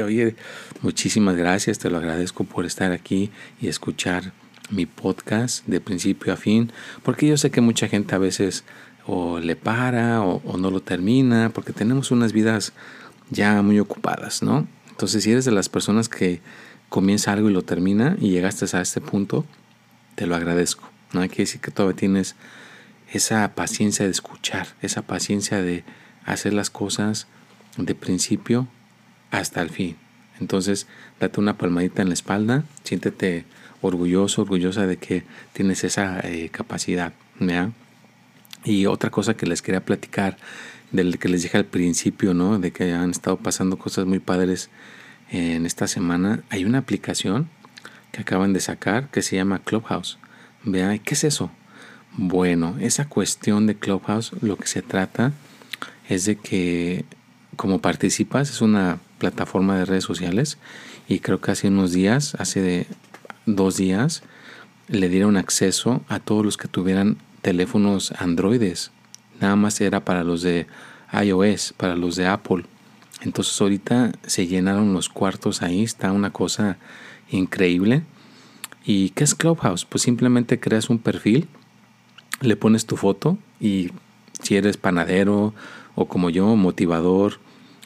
oye, 0.00 0.36
muchísimas 0.80 1.36
gracias, 1.36 1.78
te 1.78 1.90
lo 1.90 1.98
agradezco 1.98 2.44
por 2.44 2.64
estar 2.64 2.92
aquí 2.92 3.30
y 3.60 3.68
escuchar 3.68 4.32
mi 4.70 4.86
podcast 4.86 5.66
de 5.66 5.80
principio 5.80 6.32
a 6.32 6.36
fin, 6.36 6.72
porque 7.02 7.26
yo 7.26 7.36
sé 7.36 7.50
que 7.50 7.60
mucha 7.60 7.88
gente 7.88 8.14
a 8.14 8.18
veces 8.18 8.64
o 9.06 9.38
le 9.38 9.56
para 9.56 10.22
o, 10.22 10.56
no 10.56 10.70
lo 10.70 10.80
termina, 10.80 11.50
porque 11.52 11.72
tenemos 11.72 12.10
unas 12.10 12.32
vidas 12.32 12.72
ya 13.30 13.60
muy 13.62 13.78
ocupadas, 13.80 14.42
¿no? 14.42 14.66
Entonces, 14.90 15.24
si 15.24 15.32
eres 15.32 15.44
de 15.44 15.50
las 15.50 15.68
personas 15.68 16.08
que 16.08 16.40
comienza 16.88 17.32
algo 17.32 17.50
y 17.50 17.52
lo 17.52 17.62
termina 17.62 18.16
y 18.20 18.30
llegaste 18.30 18.64
a 18.76 18.80
este 18.80 19.00
punto, 19.00 19.44
te 20.14 20.26
lo 20.26 20.36
agradezco. 20.36 20.88
No 21.12 21.20
hay 21.20 21.28
que 21.28 21.42
decir 21.42 21.60
que 21.60 21.70
todavía 21.70 21.96
tienes 21.96 22.36
esa 23.12 23.54
paciencia 23.54 24.04
de 24.04 24.10
escuchar, 24.10 24.68
esa 24.80 25.02
paciencia 25.02 25.60
de 25.60 25.84
hacer 26.24 26.54
las 26.54 26.70
cosas 26.70 27.26
de 27.76 27.94
principio 27.94 28.68
hasta 29.32 29.62
el 29.62 29.70
fin. 29.70 29.96
Entonces, 30.38 30.86
date 31.18 31.40
una 31.40 31.58
palmadita 31.58 32.02
en 32.02 32.08
la 32.08 32.14
espalda, 32.14 32.64
siéntete 32.84 33.44
orgulloso, 33.80 34.42
orgullosa 34.42 34.86
de 34.86 34.98
que 34.98 35.24
tienes 35.52 35.82
esa 35.82 36.20
eh, 36.20 36.48
capacidad. 36.50 37.12
Y 38.64 38.86
otra 38.86 39.10
cosa 39.10 39.34
que 39.34 39.46
les 39.46 39.62
quería 39.62 39.84
platicar, 39.84 40.36
del 40.92 41.18
que 41.18 41.28
les 41.28 41.42
dije 41.42 41.58
al 41.58 41.64
principio, 41.64 42.34
¿no? 42.34 42.58
de 42.58 42.70
que 42.70 42.92
han 42.92 43.10
estado 43.10 43.38
pasando 43.38 43.78
cosas 43.78 44.04
muy 44.04 44.20
padres 44.20 44.68
en 45.30 45.66
esta 45.66 45.88
semana, 45.88 46.42
hay 46.50 46.64
una 46.64 46.78
aplicación 46.78 47.48
que 48.12 48.20
acaban 48.20 48.52
de 48.52 48.60
sacar 48.60 49.08
que 49.10 49.22
se 49.22 49.36
llama 49.36 49.60
Clubhouse. 49.60 50.18
Vea, 50.62 50.96
¿qué 50.98 51.14
es 51.14 51.24
eso? 51.24 51.50
Bueno, 52.12 52.76
esa 52.78 53.08
cuestión 53.08 53.66
de 53.66 53.74
Clubhouse, 53.74 54.32
lo 54.42 54.58
que 54.58 54.66
se 54.66 54.82
trata 54.82 55.32
es 56.08 56.26
de 56.26 56.36
que 56.36 57.06
como 57.56 57.80
participas, 57.80 58.50
es 58.50 58.60
una 58.60 58.98
plataforma 59.22 59.78
de 59.78 59.84
redes 59.84 60.02
sociales 60.02 60.58
y 61.06 61.20
creo 61.20 61.40
que 61.40 61.52
hace 61.52 61.68
unos 61.68 61.92
días, 61.92 62.34
hace 62.40 62.88
dos 63.46 63.76
días, 63.76 64.24
le 64.88 65.08
dieron 65.08 65.36
acceso 65.36 66.02
a 66.08 66.18
todos 66.18 66.44
los 66.44 66.56
que 66.56 66.66
tuvieran 66.66 67.18
teléfonos 67.40 68.10
androides. 68.18 68.90
Nada 69.40 69.54
más 69.54 69.80
era 69.80 70.04
para 70.04 70.24
los 70.24 70.42
de 70.42 70.66
iOS, 71.12 71.72
para 71.76 71.94
los 71.94 72.16
de 72.16 72.26
Apple. 72.26 72.64
Entonces 73.20 73.60
ahorita 73.60 74.10
se 74.26 74.48
llenaron 74.48 74.92
los 74.92 75.08
cuartos 75.08 75.62
ahí, 75.62 75.84
está 75.84 76.10
una 76.10 76.32
cosa 76.32 76.78
increíble. 77.30 78.02
¿Y 78.84 79.10
qué 79.10 79.22
es 79.22 79.36
Clubhouse? 79.36 79.84
Pues 79.84 80.02
simplemente 80.02 80.58
creas 80.58 80.90
un 80.90 80.98
perfil, 80.98 81.46
le 82.40 82.56
pones 82.56 82.86
tu 82.86 82.96
foto 82.96 83.38
y 83.60 83.92
si 84.42 84.56
eres 84.56 84.76
panadero 84.78 85.54
o 85.94 86.08
como 86.08 86.28
yo, 86.28 86.56
motivador 86.56 87.38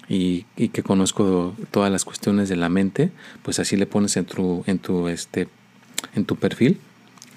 y, 0.09 0.45
que 0.69 0.83
conozco 0.83 1.55
todas 1.71 1.91
las 1.91 2.05
cuestiones 2.05 2.49
de 2.49 2.57
la 2.57 2.69
mente, 2.69 3.11
pues 3.43 3.59
así 3.59 3.77
le 3.77 3.87
pones 3.87 4.17
en 4.17 4.25
tu, 4.25 4.63
en 4.67 4.79
tu, 4.79 5.09
este, 5.09 5.49
en 6.15 6.25
tu 6.25 6.37
perfil 6.37 6.79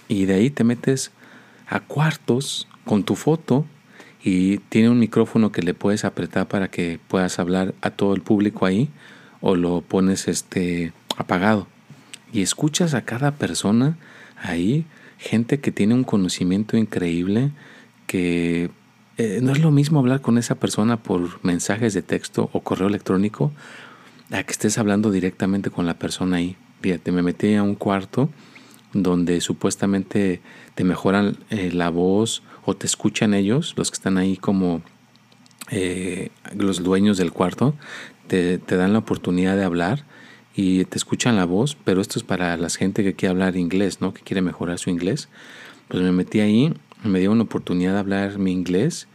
y 0.08 0.26
de 0.26 0.36
ahí 0.36 0.50
te 0.50 0.64
metes 0.64 1.12
a 1.68 1.80
cuartos 1.80 2.68
con 2.86 3.04
tu 3.04 3.16
foto 3.16 3.66
y 4.24 4.58
tiene 4.70 4.90
un 4.90 5.00
micrófono 5.00 5.52
que 5.52 5.62
le 5.62 5.74
puedes 5.74 6.04
apretar 6.04 6.48
para 6.48 6.70
que 6.70 7.00
puedas 7.08 7.40
hablar 7.40 7.74
a 7.82 7.92
todo 7.92 8.14
el 8.14 8.22
público 8.22 8.66
ahí 8.66 8.90
o 9.42 9.56
lo 9.56 9.82
pones 9.82 10.28
este 10.28 10.92
apagado. 11.18 11.68
Y 12.34 12.42
escuchas 12.42 12.94
a 12.94 13.04
cada 13.04 13.32
persona 13.32 13.98
ahí 14.42 14.86
gente 15.18 15.60
que 15.60 15.72
tiene 15.72 15.94
un 15.94 16.04
conocimiento 16.04 16.78
increíble 16.78 17.52
que 18.08 18.70
eh, 19.20 19.42
no 19.42 19.52
es 19.52 19.60
lo 19.60 19.70
mismo 19.70 20.00
hablar 20.00 20.22
con 20.22 20.38
esa 20.38 20.56
persona 20.56 20.96
por 20.96 21.44
mensajes 21.44 21.94
de 21.94 22.02
texto 22.02 22.50
o 22.54 22.62
correo 22.62 22.88
electrónico 22.88 23.52
a 24.32 24.44
que 24.44 24.52
estés 24.54 24.78
hablando 24.78 25.12
directamente 25.12 25.70
con 25.70 25.86
la 25.86 26.00
persona 26.00 26.38
ahí. 26.38 26.56
Fíjate, 26.80 27.12
me 27.12 27.22
metí 27.22 27.54
a 27.56 27.64
un 27.64 27.76
cuarto 27.76 28.30
donde 28.94 29.42
supuestamente 29.42 30.40
te 30.74 30.86
mejoran 30.86 31.36
eh, 31.50 31.70
la 31.74 31.90
voz 31.90 32.44
o 32.64 32.78
te 32.78 32.86
escuchan 32.86 33.34
ellos, 33.34 33.74
los 33.76 33.92
que 33.92 33.96
están 33.96 34.18
ahí 34.18 34.38
como 34.38 34.82
eh, 35.70 36.30
los 36.56 36.82
dueños 36.82 37.18
del 37.18 37.34
cuarto, 37.34 37.76
te, 38.28 38.58
dan 38.58 38.94
la 38.94 39.00
oportunidad 39.00 39.58
de 39.58 39.66
hablar 39.66 40.06
y 40.56 40.86
te 40.86 40.98
escuchan 40.98 41.36
la 41.36 41.44
voz, 41.44 41.76
pero 41.84 42.00
esto 42.00 42.20
es 42.20 42.24
para 42.24 42.56
la 42.56 42.70
gente 42.70 43.04
que 43.04 43.16
quiere 43.16 43.32
hablar 43.32 43.58
inglés, 43.58 44.00
¿no? 44.00 44.14
que 44.14 44.22
quiere 44.22 44.42
mejorar 44.42 44.80
su 44.80 44.90
inglés. 44.90 45.28
Pues 45.90 46.02
me 46.02 46.14
metí 46.14 46.40
ahí 46.40 46.74
me 47.04 47.20
dio 47.20 47.32
una 47.32 47.44
oportunidad 47.44 47.94
de 47.94 48.00
hablar 48.00 48.40
mi 48.40 48.52
inglés 48.52 49.08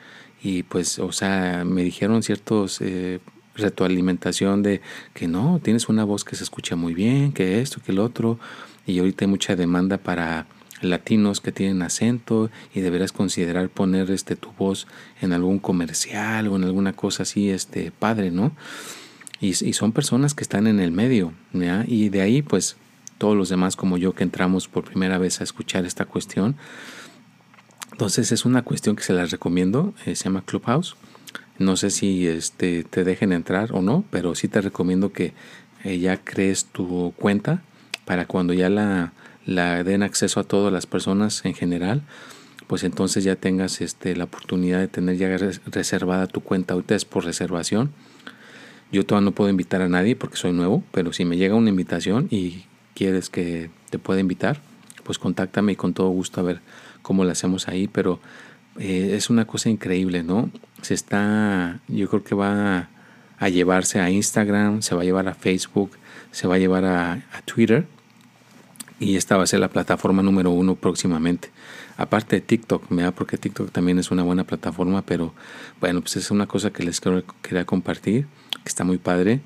y 0.44 0.62
pues, 0.62 0.98
o 0.98 1.10
sea, 1.10 1.64
me 1.64 1.82
dijeron 1.82 2.22
ciertos 2.22 2.80
eh, 2.82 3.18
retroalimentación 3.56 4.62
de 4.62 4.82
que 5.14 5.26
no, 5.26 5.58
tienes 5.62 5.88
una 5.88 6.04
voz 6.04 6.22
que 6.22 6.36
se 6.36 6.44
escucha 6.44 6.76
muy 6.76 6.92
bien, 6.92 7.32
que 7.32 7.62
esto, 7.62 7.80
que 7.84 7.92
el 7.92 7.98
otro, 7.98 8.38
y 8.86 8.98
ahorita 8.98 9.24
hay 9.24 9.30
mucha 9.30 9.56
demanda 9.56 9.96
para 9.96 10.46
latinos 10.82 11.40
que 11.40 11.50
tienen 11.50 11.80
acento 11.80 12.50
y 12.74 12.80
deberás 12.80 13.10
considerar 13.10 13.70
poner 13.70 14.10
este 14.10 14.36
tu 14.36 14.52
voz 14.52 14.86
en 15.22 15.32
algún 15.32 15.58
comercial 15.58 16.48
o 16.48 16.56
en 16.56 16.64
alguna 16.64 16.92
cosa 16.92 17.22
así 17.22 17.48
este 17.48 17.90
padre 17.90 18.30
no 18.30 18.52
y, 19.40 19.48
y 19.48 19.72
son 19.72 19.92
personas 19.92 20.34
que 20.34 20.42
están 20.42 20.66
en 20.66 20.80
el 20.80 20.90
medio 20.90 21.32
¿ya? 21.54 21.84
y 21.86 22.10
de 22.10 22.20
ahí 22.20 22.42
pues 22.42 22.76
todos 23.16 23.34
los 23.34 23.48
demás 23.48 23.76
como 23.76 23.96
yo 23.96 24.12
que 24.12 24.24
entramos 24.24 24.68
por 24.68 24.84
primera 24.84 25.16
vez 25.16 25.40
a 25.40 25.44
escuchar 25.44 25.86
esta 25.86 26.04
cuestión 26.04 26.56
entonces 27.94 28.32
es 28.32 28.44
una 28.44 28.62
cuestión 28.62 28.96
que 28.96 29.04
se 29.04 29.12
las 29.12 29.30
recomiendo, 29.30 29.94
eh, 30.04 30.16
se 30.16 30.24
llama 30.24 30.42
Clubhouse. 30.44 30.96
No 31.60 31.76
sé 31.76 31.90
si 31.90 32.26
este, 32.26 32.82
te 32.82 33.04
dejen 33.04 33.32
entrar 33.32 33.70
o 33.70 33.82
no, 33.82 34.02
pero 34.10 34.34
sí 34.34 34.48
te 34.48 34.60
recomiendo 34.60 35.12
que 35.12 35.32
eh, 35.84 36.00
ya 36.00 36.16
crees 36.16 36.64
tu 36.64 37.14
cuenta 37.16 37.62
para 38.04 38.26
cuando 38.26 38.52
ya 38.52 38.68
la, 38.68 39.12
den 39.84 40.02
acceso 40.02 40.40
a 40.40 40.42
todas 40.42 40.72
las 40.72 40.86
personas 40.86 41.44
en 41.44 41.54
general, 41.54 42.02
pues 42.66 42.82
entonces 42.82 43.22
ya 43.22 43.36
tengas 43.36 43.80
este, 43.80 44.16
la 44.16 44.24
oportunidad 44.24 44.80
de 44.80 44.88
tener 44.88 45.16
ya 45.16 45.28
reservada 45.66 46.26
tu 46.26 46.40
cuenta. 46.40 46.74
Ahorita 46.74 46.96
es 46.96 47.04
por 47.04 47.24
reservación. 47.24 47.92
Yo 48.90 49.06
todavía 49.06 49.26
no 49.26 49.36
puedo 49.36 49.50
invitar 49.50 49.82
a 49.82 49.88
nadie 49.88 50.16
porque 50.16 50.36
soy 50.36 50.50
nuevo, 50.52 50.82
pero 50.90 51.12
si 51.12 51.24
me 51.24 51.36
llega 51.36 51.54
una 51.54 51.70
invitación 51.70 52.26
y 52.32 52.64
quieres 52.96 53.30
que 53.30 53.70
te 53.90 54.00
pueda 54.00 54.18
invitar, 54.18 54.60
pues 55.04 55.20
contáctame 55.20 55.70
y 55.70 55.76
con 55.76 55.94
todo 55.94 56.08
gusto 56.08 56.40
a 56.40 56.42
ver 56.42 56.60
cómo 57.04 57.25
lo 57.25 57.30
hacemos 57.30 57.68
ahí, 57.68 57.87
pero 57.87 58.18
eh, 58.80 59.12
es 59.14 59.30
una 59.30 59.44
cosa 59.44 59.68
increíble, 59.68 60.25
¿no? 60.25 60.50
Se 60.82 60.94
está, 60.94 61.78
yo 61.87 62.08
creo 62.08 62.25
que 62.25 62.34
va 62.34 62.88
a 63.38 63.49
llevarse 63.50 64.00
a 64.00 64.11
Instagram, 64.11 64.82
se 64.82 64.94
va 64.94 65.02
a 65.02 65.04
llevar 65.04 65.28
a 65.28 65.34
Facebook, 65.34 65.90
se 66.32 66.49
va 66.49 66.54
a 66.54 66.58
llevar 66.58 66.84
a, 66.84 67.23
Twitter 67.44 67.87
y 68.99 69.16
esta 69.16 69.37
va 69.37 69.44
a 69.44 69.46
ser 69.46 69.61
la 69.61 69.68
plataforma 69.68 70.23
número 70.23 70.50
uno 70.50 70.75
próximamente. 70.76 71.50
Aparte 71.99 72.37
de 72.37 72.40
TikTok, 72.40 72.87
porque 73.14 73.37
TikTok 73.37 73.70
también 73.70 73.99
es 73.99 74.11
una 74.11 74.23
buena 74.23 74.44
plataforma, 74.44 75.02
pero 75.02 75.34
bueno, 75.80 76.00
pues 76.00 76.16
es 76.16 76.30
una 76.30 76.46
cosa 76.46 76.73
que 76.73 76.82
les 76.82 77.00
quería 77.42 77.64
compartir, 77.66 78.26
que 78.50 78.68
está 78.68 78.82
muy 78.82 78.99
padre 78.99 79.40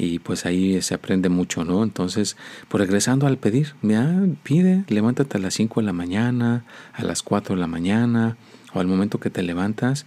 y 0.00 0.18
pues 0.18 0.46
ahí 0.46 0.80
se 0.80 0.94
aprende 0.94 1.28
mucho, 1.28 1.62
¿no? 1.62 1.82
Entonces, 1.82 2.38
pues 2.68 2.80
regresando 2.80 3.26
al 3.26 3.36
pedir, 3.36 3.74
mira, 3.82 4.10
pide, 4.42 4.84
levántate 4.88 5.36
a 5.36 5.40
las 5.40 5.52
5 5.52 5.80
de 5.80 5.86
la 5.86 5.92
mañana, 5.92 6.64
a 6.94 7.04
las 7.04 7.22
4 7.22 7.54
de 7.54 7.60
la 7.60 7.66
mañana 7.66 8.38
o 8.72 8.80
al 8.80 8.86
momento 8.86 9.20
que 9.20 9.28
te 9.28 9.42
levantas 9.42 10.06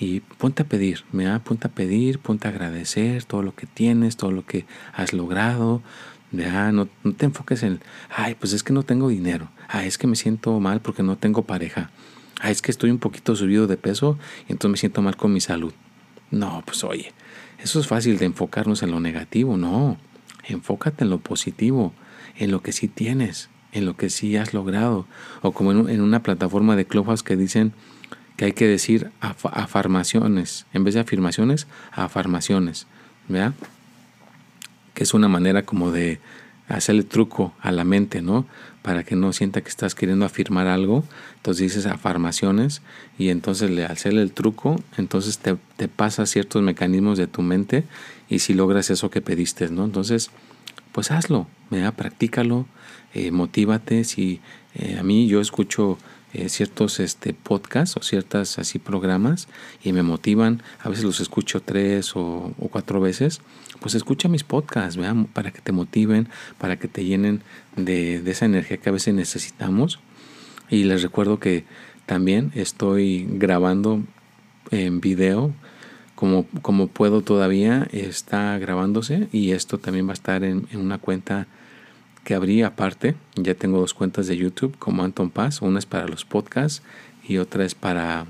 y 0.00 0.20
ponte 0.20 0.62
a 0.62 0.66
pedir, 0.66 1.04
mira, 1.12 1.40
ponte 1.40 1.66
a 1.66 1.70
pedir, 1.70 2.20
ponte 2.20 2.48
a 2.48 2.52
agradecer 2.52 3.24
todo 3.24 3.42
lo 3.42 3.54
que 3.54 3.66
tienes, 3.66 4.16
todo 4.16 4.30
lo 4.30 4.46
que 4.46 4.64
has 4.94 5.12
logrado. 5.12 5.82
Ya, 6.32 6.72
no, 6.72 6.88
no 7.02 7.12
te 7.12 7.26
enfoques 7.26 7.62
en, 7.64 7.80
ay, 8.08 8.36
pues 8.36 8.54
es 8.54 8.62
que 8.62 8.72
no 8.72 8.82
tengo 8.82 9.08
dinero, 9.08 9.50
ay, 9.68 9.86
es 9.86 9.98
que 9.98 10.06
me 10.06 10.16
siento 10.16 10.58
mal 10.58 10.80
porque 10.80 11.02
no 11.02 11.16
tengo 11.16 11.42
pareja, 11.42 11.90
ay, 12.40 12.50
es 12.50 12.62
que 12.62 12.70
estoy 12.70 12.90
un 12.90 12.98
poquito 12.98 13.36
subido 13.36 13.66
de 13.66 13.76
peso 13.76 14.18
y 14.48 14.52
entonces 14.52 14.70
me 14.72 14.78
siento 14.78 15.02
mal 15.02 15.16
con 15.16 15.34
mi 15.34 15.42
salud. 15.42 15.74
No, 16.30 16.62
pues 16.66 16.82
oye, 16.82 17.12
eso 17.64 17.80
es 17.80 17.86
fácil 17.86 18.18
de 18.18 18.26
enfocarnos 18.26 18.82
en 18.82 18.90
lo 18.90 19.00
negativo, 19.00 19.56
no, 19.56 19.96
enfócate 20.46 21.02
en 21.02 21.08
lo 21.08 21.18
positivo, 21.18 21.94
en 22.36 22.50
lo 22.50 22.60
que 22.62 22.72
sí 22.72 22.88
tienes, 22.88 23.48
en 23.72 23.86
lo 23.86 23.96
que 23.96 24.10
sí 24.10 24.36
has 24.36 24.52
logrado, 24.52 25.06
o 25.40 25.52
como 25.52 25.72
en, 25.72 26.02
una 26.02 26.22
plataforma 26.22 26.76
de 26.76 26.84
Clubhouse 26.84 27.22
que 27.22 27.36
dicen, 27.36 27.72
que 28.36 28.44
hay 28.44 28.52
que 28.52 28.68
decir 28.68 29.10
afirmaciones, 29.20 30.66
en 30.74 30.84
vez 30.84 30.92
de 30.92 31.00
afirmaciones, 31.00 31.66
afirmaciones, 31.90 32.86
¿verdad? 33.28 33.54
Que 34.92 35.04
es 35.04 35.14
una 35.14 35.28
manera 35.28 35.62
como 35.62 35.90
de 35.90 36.20
hacerle 36.68 37.02
truco 37.02 37.54
a 37.60 37.72
la 37.72 37.84
mente, 37.84 38.22
¿no? 38.22 38.46
Para 38.82 39.04
que 39.04 39.16
no 39.16 39.32
sienta 39.32 39.60
que 39.60 39.68
estás 39.68 39.94
queriendo 39.94 40.24
afirmar 40.24 40.66
algo, 40.66 41.04
entonces 41.36 41.62
dices 41.62 41.86
afirmaciones 41.86 42.82
y 43.18 43.28
entonces 43.28 43.70
le 43.70 43.84
hacerle 43.84 44.22
el 44.22 44.32
truco, 44.32 44.80
entonces 44.96 45.38
te, 45.38 45.56
te 45.76 45.88
pasa 45.88 46.26
ciertos 46.26 46.62
mecanismos 46.62 47.18
de 47.18 47.26
tu 47.26 47.42
mente 47.42 47.84
y 48.28 48.40
si 48.40 48.54
logras 48.54 48.90
eso 48.90 49.10
que 49.10 49.20
pediste, 49.20 49.68
¿no? 49.68 49.84
Entonces, 49.84 50.30
pues 50.92 51.10
hazlo, 51.10 51.46
¿verdad? 51.70 51.94
Practícalo, 51.94 52.66
eh, 53.14 53.30
motívate, 53.30 54.04
si 54.04 54.40
eh, 54.74 54.96
a 54.98 55.02
mí 55.02 55.26
yo 55.28 55.40
escucho 55.40 55.98
eh, 56.34 56.48
ciertos 56.48 57.00
este, 57.00 57.32
podcasts 57.32 57.96
o 57.96 58.02
ciertas 58.02 58.58
así 58.58 58.78
programas 58.78 59.48
y 59.82 59.92
me 59.92 60.02
motivan, 60.02 60.62
a 60.82 60.88
veces 60.88 61.04
los 61.04 61.20
escucho 61.20 61.62
tres 61.62 62.16
o, 62.16 62.52
cuatro 62.70 63.00
veces, 63.00 63.40
pues 63.80 63.94
escucha 63.94 64.28
mis 64.28 64.44
podcasts, 64.44 64.96
vean 64.96 65.26
para 65.26 65.52
que 65.52 65.60
te 65.60 65.72
motiven, 65.72 66.28
para 66.58 66.76
que 66.76 66.88
te 66.88 67.04
llenen 67.04 67.42
de, 67.76 68.20
de 68.20 68.30
esa 68.32 68.46
energía 68.46 68.78
que 68.78 68.88
a 68.88 68.92
veces 68.92 69.14
necesitamos. 69.14 70.00
Y 70.68 70.84
les 70.84 71.02
recuerdo 71.02 71.38
que 71.38 71.64
también 72.04 72.50
estoy 72.54 73.26
grabando 73.30 74.02
en 74.70 75.00
video 75.00 75.52
como, 76.16 76.46
como 76.62 76.88
puedo 76.88 77.22
todavía, 77.22 77.86
está 77.92 78.58
grabándose 78.58 79.28
y 79.30 79.52
esto 79.52 79.78
también 79.78 80.06
va 80.06 80.10
a 80.10 80.14
estar 80.14 80.42
en 80.42 80.66
una 80.72 80.98
cuenta 80.98 81.46
que 82.24 82.34
abrí 82.34 82.62
aparte. 82.62 83.14
Ya 83.36 83.54
tengo 83.54 83.78
dos 83.78 83.94
cuentas 83.94 84.26
de 84.26 84.36
YouTube 84.36 84.76
como 84.78 85.04
Anton 85.04 85.30
Paz. 85.30 85.62
Una 85.62 85.78
es 85.78 85.86
para 85.86 86.08
los 86.08 86.24
podcasts 86.24 86.82
y 87.26 87.38
otra 87.38 87.64
es 87.64 87.74
para 87.74 88.26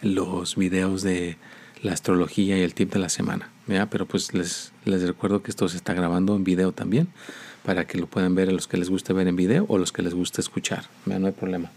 los 0.00 0.56
videos 0.56 1.02
de 1.02 1.36
la 1.82 1.92
astrología 1.92 2.56
y 2.56 2.62
el 2.62 2.74
tip 2.74 2.92
de 2.92 2.98
la 2.98 3.08
semana. 3.08 3.50
Pero 3.90 4.06
pues 4.06 4.32
les, 4.32 4.72
les 4.84 5.02
recuerdo 5.02 5.42
que 5.42 5.50
esto 5.50 5.68
se 5.68 5.76
está 5.76 5.92
grabando 5.92 6.34
en 6.34 6.44
video 6.44 6.72
también 6.72 7.08
para 7.64 7.86
que 7.86 7.98
lo 7.98 8.06
puedan 8.06 8.34
ver 8.34 8.48
a 8.48 8.52
los 8.52 8.66
que 8.66 8.78
les 8.78 8.88
guste 8.88 9.12
ver 9.12 9.28
en 9.28 9.36
video 9.36 9.66
o 9.68 9.76
los 9.76 9.92
que 9.92 10.02
les 10.02 10.14
guste 10.14 10.40
escuchar. 10.40 10.84
No 11.04 11.26
hay 11.26 11.32
problema. 11.32 11.70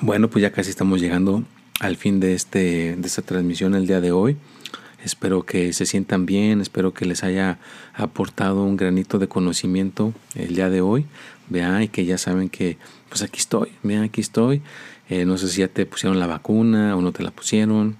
Bueno, 0.00 0.28
pues 0.28 0.42
ya 0.42 0.52
casi 0.52 0.70
estamos 0.70 1.00
llegando 1.00 1.44
al 1.80 1.96
fin 1.96 2.20
de, 2.20 2.34
este, 2.34 2.94
de 2.96 3.06
esta 3.06 3.22
transmisión 3.22 3.74
el 3.74 3.86
día 3.86 4.00
de 4.00 4.12
hoy. 4.12 4.36
Espero 5.04 5.44
que 5.44 5.74
se 5.74 5.84
sientan 5.84 6.24
bien, 6.24 6.62
espero 6.62 6.94
que 6.94 7.04
les 7.04 7.24
haya 7.24 7.58
aportado 7.92 8.64
un 8.64 8.76
granito 8.76 9.18
de 9.18 9.28
conocimiento 9.28 10.14
el 10.34 10.54
día 10.54 10.70
de 10.70 10.80
hoy. 10.80 11.04
Vean 11.50 11.82
y 11.82 11.88
que 11.88 12.06
ya 12.06 12.16
saben 12.16 12.48
que 12.48 12.78
pues 13.10 13.22
aquí 13.22 13.38
estoy, 13.38 13.72
vean 13.82 14.02
aquí 14.04 14.22
estoy. 14.22 14.62
Eh, 15.10 15.26
no 15.26 15.36
sé 15.36 15.48
si 15.48 15.60
ya 15.60 15.68
te 15.68 15.84
pusieron 15.84 16.18
la 16.18 16.26
vacuna 16.26 16.96
o 16.96 17.02
no 17.02 17.12
te 17.12 17.22
la 17.22 17.30
pusieron. 17.30 17.96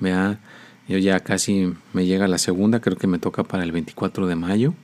Vean, 0.00 0.40
yo 0.88 0.98
ya 0.98 1.20
casi 1.20 1.72
me 1.92 2.06
llega 2.06 2.26
la 2.26 2.38
segunda, 2.38 2.80
creo 2.80 2.96
que 2.96 3.06
me 3.06 3.20
toca 3.20 3.44
para 3.44 3.62
el 3.62 3.70
24 3.70 4.26
de 4.26 4.34
mayo. 4.34 4.74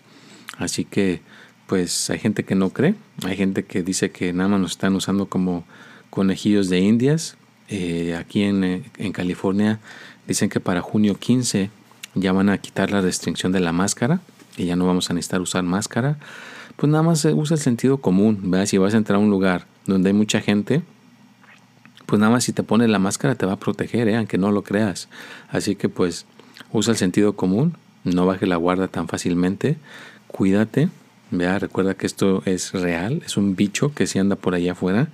Así 0.58 0.84
que 0.84 1.22
pues 1.66 2.08
hay 2.08 2.20
gente 2.20 2.44
que 2.44 2.54
no 2.54 2.70
cree, 2.70 2.94
hay 3.24 3.36
gente 3.36 3.64
que 3.64 3.82
dice 3.82 4.12
que 4.12 4.32
nada 4.32 4.48
más 4.48 4.60
nos 4.60 4.70
están 4.72 4.94
usando 4.94 5.26
como 5.26 5.64
conejillos 6.10 6.68
de 6.68 6.78
indias. 6.78 7.36
Eh, 7.68 8.14
aquí 8.14 8.42
en, 8.42 8.84
en 8.98 9.12
California 9.12 9.80
Dicen 10.26 10.48
que 10.48 10.60
para 10.60 10.80
junio 10.80 11.16
15 11.16 11.70
ya 12.14 12.32
van 12.32 12.48
a 12.48 12.58
quitar 12.58 12.90
la 12.90 13.00
restricción 13.00 13.52
de 13.52 13.60
la 13.60 13.72
máscara 13.72 14.20
y 14.56 14.66
ya 14.66 14.76
no 14.76 14.86
vamos 14.86 15.10
a 15.10 15.14
necesitar 15.14 15.40
usar 15.40 15.62
máscara. 15.64 16.18
Pues 16.76 16.90
nada 16.90 17.02
más 17.02 17.24
usa 17.24 17.56
el 17.56 17.60
sentido 17.60 17.98
común. 17.98 18.38
¿verdad? 18.50 18.66
Si 18.66 18.78
vas 18.78 18.94
a 18.94 18.96
entrar 18.96 19.16
a 19.16 19.20
un 19.20 19.30
lugar 19.30 19.66
donde 19.86 20.10
hay 20.10 20.14
mucha 20.14 20.40
gente, 20.40 20.82
pues 22.06 22.20
nada 22.20 22.32
más 22.32 22.44
si 22.44 22.52
te 22.52 22.62
pones 22.62 22.88
la 22.88 22.98
máscara 22.98 23.34
te 23.34 23.46
va 23.46 23.52
a 23.52 23.58
proteger, 23.58 24.08
¿eh? 24.08 24.16
aunque 24.16 24.38
no 24.38 24.50
lo 24.52 24.62
creas. 24.62 25.08
Así 25.50 25.74
que 25.74 25.88
pues 25.88 26.26
usa 26.72 26.92
el 26.92 26.98
sentido 26.98 27.34
común, 27.34 27.76
no 28.04 28.26
baje 28.26 28.46
la 28.46 28.56
guarda 28.56 28.88
tan 28.88 29.08
fácilmente, 29.08 29.76
cuídate, 30.26 30.88
vea, 31.30 31.58
recuerda 31.58 31.94
que 31.94 32.06
esto 32.06 32.42
es 32.44 32.72
real, 32.72 33.22
es 33.24 33.36
un 33.36 33.56
bicho 33.56 33.94
que 33.94 34.06
sí 34.06 34.18
anda 34.18 34.36
por 34.36 34.54
allá 34.54 34.72
afuera 34.72 35.08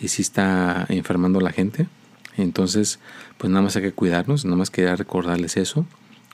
y 0.00 0.08
sí 0.08 0.22
está 0.22 0.86
enfermando 0.88 1.38
a 1.38 1.42
la 1.42 1.52
gente. 1.52 1.86
Entonces, 2.36 2.98
pues 3.38 3.50
nada 3.50 3.62
más 3.62 3.76
hay 3.76 3.82
que 3.82 3.92
cuidarnos, 3.92 4.44
nada 4.44 4.56
más 4.56 4.70
quería 4.70 4.96
recordarles 4.96 5.56
eso, 5.56 5.86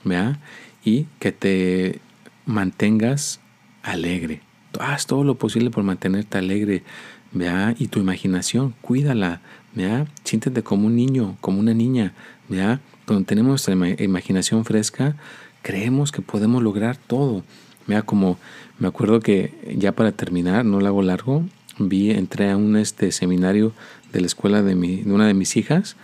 ¿vea? 0.03 0.39
Y 0.83 1.05
que 1.19 1.31
te 1.31 1.99
mantengas 2.45 3.39
alegre. 3.83 4.41
Haz 4.79 5.05
todo 5.05 5.23
lo 5.23 5.35
posible 5.35 5.69
por 5.69 5.83
mantenerte 5.83 6.37
alegre, 6.37 6.83
¿vea? 7.31 7.75
Y 7.77 7.87
tu 7.87 7.99
imaginación, 7.99 8.73
cuídala, 8.81 9.41
¿vea? 9.75 10.07
Siéntete 10.23 10.63
como 10.63 10.87
un 10.87 10.95
niño, 10.95 11.37
como 11.41 11.59
una 11.59 11.73
niña, 11.73 12.13
¿vea? 12.49 12.79
Cuando 13.05 13.25
tenemos 13.25 13.67
nuestra 13.67 14.03
imaginación 14.03 14.65
fresca, 14.65 15.15
creemos 15.61 16.11
que 16.11 16.21
podemos 16.21 16.63
lograr 16.63 16.97
todo. 16.97 17.43
Vea, 17.87 18.01
como 18.03 18.37
me 18.79 18.87
acuerdo 18.87 19.19
que 19.19 19.75
ya 19.77 19.91
para 19.91 20.11
terminar, 20.11 20.65
no 20.65 20.79
lo 20.79 20.87
hago 20.87 21.01
largo, 21.01 21.45
vi, 21.77 22.11
entré 22.11 22.51
a 22.51 22.57
un 22.57 22.75
este 22.75 23.11
seminario 23.11 23.73
de 24.11 24.21
la 24.21 24.27
escuela 24.27 24.61
de, 24.61 24.75
mi, 24.75 24.97
de 24.97 25.11
una 25.11 25.27
de 25.27 25.33
mis 25.33 25.57
hijas 25.57 25.95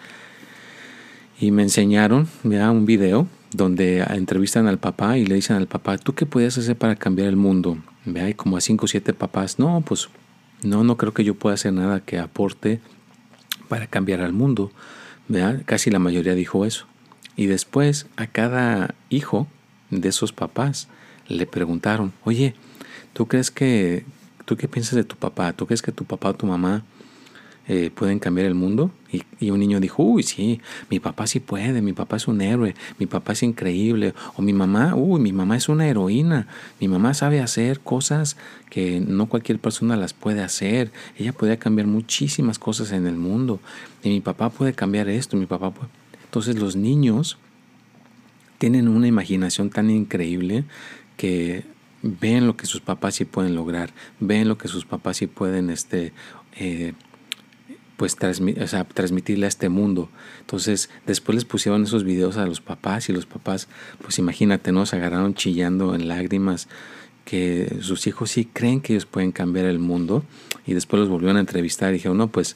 y 1.39 1.51
me 1.51 1.63
enseñaron 1.63 2.27
ya 2.43 2.71
un 2.71 2.86
video 2.86 3.27
donde 3.51 3.99
entrevistan 4.10 4.67
al 4.67 4.80
papá 4.80 5.17
y 5.17 5.25
le 5.25 5.36
dicen 5.36 5.56
al 5.56 5.67
papá, 5.67 5.97
¿tú 5.97 6.13
qué 6.13 6.25
puedes 6.25 6.58
hacer 6.58 6.75
para 6.75 6.95
cambiar 6.95 7.27
el 7.27 7.36
mundo? 7.36 7.77
¿Ve? 8.06 8.36
Como 8.36 8.58
a 8.58 8.62
cinco 8.62 8.86
o 8.86 8.88
siete 8.88 9.13
papás, 9.13 9.60
no, 9.60 9.82
pues 9.82 10.10
no, 10.63 10.84
no 10.84 10.97
creo 10.97 11.13
que 11.13 11.23
yo 11.23 11.36
pueda 11.36 11.53
hacer 11.53 11.73
nada 11.73 11.99
que 11.99 12.19
aporte 12.19 12.82
para 13.67 13.88
cambiar 13.88 14.21
al 14.21 14.34
mundo. 14.34 14.71
¿Vea? 15.27 15.62
Casi 15.65 15.91
la 15.91 15.99
mayoría 15.99 16.34
dijo 16.34 16.65
eso. 16.65 16.88
Y 17.36 17.45
después 17.45 18.08
a 18.15 18.27
cada 18.27 18.95
hijo 19.10 19.47
de 19.91 20.10
esos 20.10 20.34
papás 20.34 20.88
le 21.27 21.45
preguntaron, 21.45 22.13
oye, 22.23 22.56
¿tú 23.13 23.27
crees 23.27 23.51
que, 23.51 24.06
tú 24.48 24.56
qué 24.56 24.70
piensas 24.70 24.96
de 24.96 25.04
tu 25.04 25.18
papá? 25.18 25.52
¿Tú 25.52 25.66
crees 25.68 25.82
que 25.82 25.92
tu 25.92 26.06
papá 26.06 26.30
o 26.30 26.34
tu 26.34 26.46
mamá 26.46 26.86
eh, 27.70 27.92
pueden 27.94 28.20
cambiar 28.20 28.48
el 28.48 28.56
mundo. 28.56 28.92
Y, 29.12 29.50
un 29.50 29.60
niño 29.60 29.82
dijo, 29.82 30.02
uy, 30.02 30.24
sí, 30.24 30.62
mi 30.90 31.02
papá 31.02 31.28
sí 31.28 31.42
puede, 31.42 31.82
mi 31.82 31.92
papá 31.92 32.16
es 32.16 32.30
un 32.30 32.40
héroe, 32.40 32.76
mi 32.98 33.08
papá 33.08 33.34
es 33.34 33.44
increíble, 33.44 34.14
o 34.38 34.42
mi 34.42 34.54
mamá, 34.54 34.96
uy, 34.96 35.20
mi 35.20 35.34
mamá 35.34 35.58
es 35.58 35.68
una 35.68 35.86
heroína, 35.86 36.48
mi 36.80 36.88
mamá 36.88 37.14
sabe 37.14 37.42
hacer 37.42 37.82
cosas 37.82 38.38
que 38.70 39.02
no 39.02 39.26
cualquier 39.26 39.60
persona 39.60 39.98
las 39.98 40.14
puede 40.14 40.42
hacer, 40.42 40.94
ella 41.18 41.34
puede 41.34 41.58
cambiar 41.58 41.88
muchísimas 41.88 42.58
cosas 42.58 42.94
en 42.94 43.06
el 43.06 43.16
mundo, 43.16 43.60
y 44.02 44.10
mi 44.10 44.22
papá 44.22 44.50
puede 44.50 44.72
cambiar 44.72 45.10
esto, 45.10 45.36
mi 45.36 45.46
papá 45.46 45.72
puede... 45.72 45.90
Entonces 46.24 46.56
los 46.56 46.78
niños 46.78 47.38
tienen 48.60 48.88
una 48.88 49.08
imaginación 49.08 49.70
tan 49.72 49.90
increíble 49.90 50.64
que 51.18 51.66
ven 52.02 52.48
lo 52.48 52.58
que 52.58 52.66
sus 52.66 52.82
papás 52.82 53.16
sí 53.16 53.26
pueden 53.26 53.56
lograr, 53.56 53.94
ven 54.20 54.48
lo 54.48 54.58
que 54.58 54.68
sus 54.68 54.86
papás 54.86 55.18
sí 55.18 55.28
pueden 55.28 55.70
este, 55.70 56.14
eh, 56.56 56.94
pues 57.98 58.16
transmitirle 58.16 59.46
a 59.46 59.50
este 59.50 59.70
mundo. 59.70 60.10
Entonces 60.40 60.90
después 61.06 61.36
les 61.36 61.46
pusieron 61.46 61.84
esos 61.84 62.04
videos 62.04 62.38
a 62.38 62.46
los 62.46 62.62
papás 62.62 63.10
y 63.10 63.14
los 63.14 63.26
papás, 63.26 63.68
pues 64.02 64.20
imagínate, 64.20 64.72
¿no? 64.72 64.86
Se 64.86 64.96
agarraron 64.96 65.34
chillando 65.34 65.96
en 65.96 66.08
lágrimas 66.08 66.68
que 67.26 67.80
sus 67.82 68.08
hijos 68.08 68.32
sí 68.32 68.46
creen 68.46 68.80
que 68.80 68.94
ellos 68.94 69.06
pueden 69.06 69.34
cambiar 69.34 69.66
el 69.66 69.80
mundo 69.80 70.24
y 70.66 70.74
después 70.74 71.02
los 71.02 71.10
volvieron 71.10 71.36
a 71.38 71.42
entrevistar 71.42 71.90
y 71.90 71.94
dijeron, 71.94 72.18
no, 72.18 72.30
pues 72.30 72.56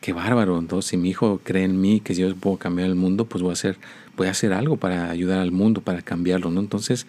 qué 0.00 0.12
bárbaro, 0.12 0.58
entonces 0.58 0.90
si 0.90 0.96
mi 0.96 1.08
hijo 1.08 1.40
cree 1.42 1.64
en 1.64 1.80
mí 1.80 2.00
que 2.00 2.14
yo 2.14 2.32
puedo 2.36 2.56
cambiar 2.58 2.88
el 2.88 2.94
mundo, 2.94 3.24
pues 3.24 3.42
voy 3.42 3.50
a 3.50 3.54
hacer, 3.54 3.78
voy 4.16 4.28
a 4.28 4.30
hacer 4.30 4.52
algo 4.52 4.76
para 4.76 5.10
ayudar 5.10 5.40
al 5.40 5.50
mundo, 5.50 5.80
para 5.80 6.02
cambiarlo, 6.02 6.50
¿no? 6.50 6.60
Entonces, 6.60 7.06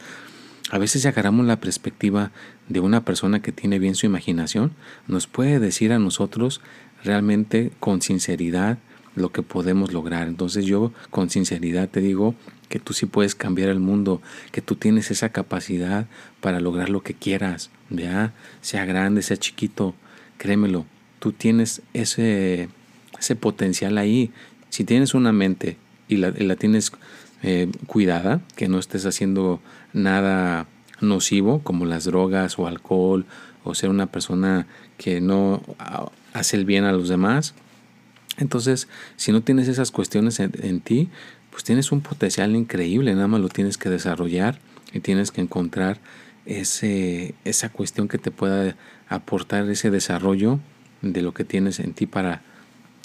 a 0.70 0.78
veces 0.78 1.02
si 1.02 1.08
agarramos 1.08 1.46
la 1.46 1.60
perspectiva 1.60 2.32
de 2.68 2.80
una 2.80 3.06
persona 3.06 3.42
que 3.42 3.52
tiene 3.52 3.80
bien 3.80 3.96
su 3.96 4.06
imaginación, 4.06 4.74
nos 5.08 5.28
puede 5.28 5.60
decir 5.60 5.94
a 5.94 6.00
nosotros 6.00 6.62
realmente 7.04 7.72
con 7.80 8.02
sinceridad 8.02 8.78
lo 9.16 9.32
que 9.32 9.42
podemos 9.42 9.94
lograr. 9.94 10.28
Entonces 10.28 10.66
yo 10.66 10.92
con 11.10 11.30
sinceridad 11.30 11.90
te 11.90 12.02
digo 12.02 12.36
que 12.70 12.80
tú 12.80 12.94
sí 12.94 13.06
puedes 13.06 13.34
cambiar 13.34 13.70
el 13.70 13.80
mundo, 13.80 14.22
que 14.52 14.62
tú 14.62 14.76
tienes 14.76 15.10
esa 15.12 15.30
capacidad 15.30 16.08
para 16.42 16.60
lograr 16.60 16.90
lo 16.90 17.02
que 17.02 17.14
quieras, 17.14 17.72
¿ya? 17.90 18.34
sea 18.62 18.86
grande, 18.86 19.22
sea 19.22 19.38
chiquito, 19.38 19.96
créemelo, 20.38 20.86
tú 21.20 21.32
tienes 21.32 21.82
ese, 21.94 22.70
ese 23.18 23.36
potencial 23.36 23.98
ahí. 23.98 24.32
Si 24.70 24.84
tienes 24.84 25.14
una 25.14 25.32
mente 25.32 25.78
y 26.08 26.18
la, 26.18 26.56
tienes 26.56 26.92
eh, 27.44 27.70
cuidada, 27.86 28.42
que 28.56 28.68
no 28.68 28.80
estés 28.80 29.06
haciendo 29.06 29.60
nada 29.94 30.68
nocivo 31.02 31.60
como 31.60 31.86
las 31.86 32.06
drogas 32.06 32.58
o 32.58 32.68
alcohol 32.68 33.26
o 33.64 33.76
ser 33.76 33.90
una 33.90 34.08
persona 34.08 34.68
que 34.98 35.22
no 35.22 35.62
ah, 35.80 36.10
hace 36.34 36.58
el 36.58 36.66
bien 36.66 36.86
a 36.86 36.92
los 36.92 37.10
demás. 37.10 37.54
Entonces, 38.38 38.88
si 39.16 39.32
no 39.32 39.42
tienes 39.42 39.68
esas 39.68 39.92
cuestiones 39.92 40.40
en, 40.40 40.80
ti, 40.82 41.10
pues 41.50 41.64
tienes 41.64 41.92
un 41.92 42.02
potencial 42.02 42.56
increíble, 42.56 43.14
nada 43.16 43.28
más 43.28 43.42
lo 43.42 43.50
tienes 43.50 43.78
que 43.78 43.90
desarrollar 43.90 44.60
y 44.94 45.00
tienes 45.00 45.32
que 45.32 45.42
encontrar 45.42 46.00
ese, 46.46 47.34
esa 47.46 47.70
cuestión 47.70 48.08
que 48.08 48.20
te 48.20 48.32
pueda 48.32 48.76
aportar 49.10 49.68
ese 49.70 49.90
desarrollo 49.90 50.60
de 51.02 51.22
lo 51.22 51.34
que 51.34 51.44
tienes 51.44 51.80
en 51.80 51.94
ti 51.94 52.06
para 52.06 52.44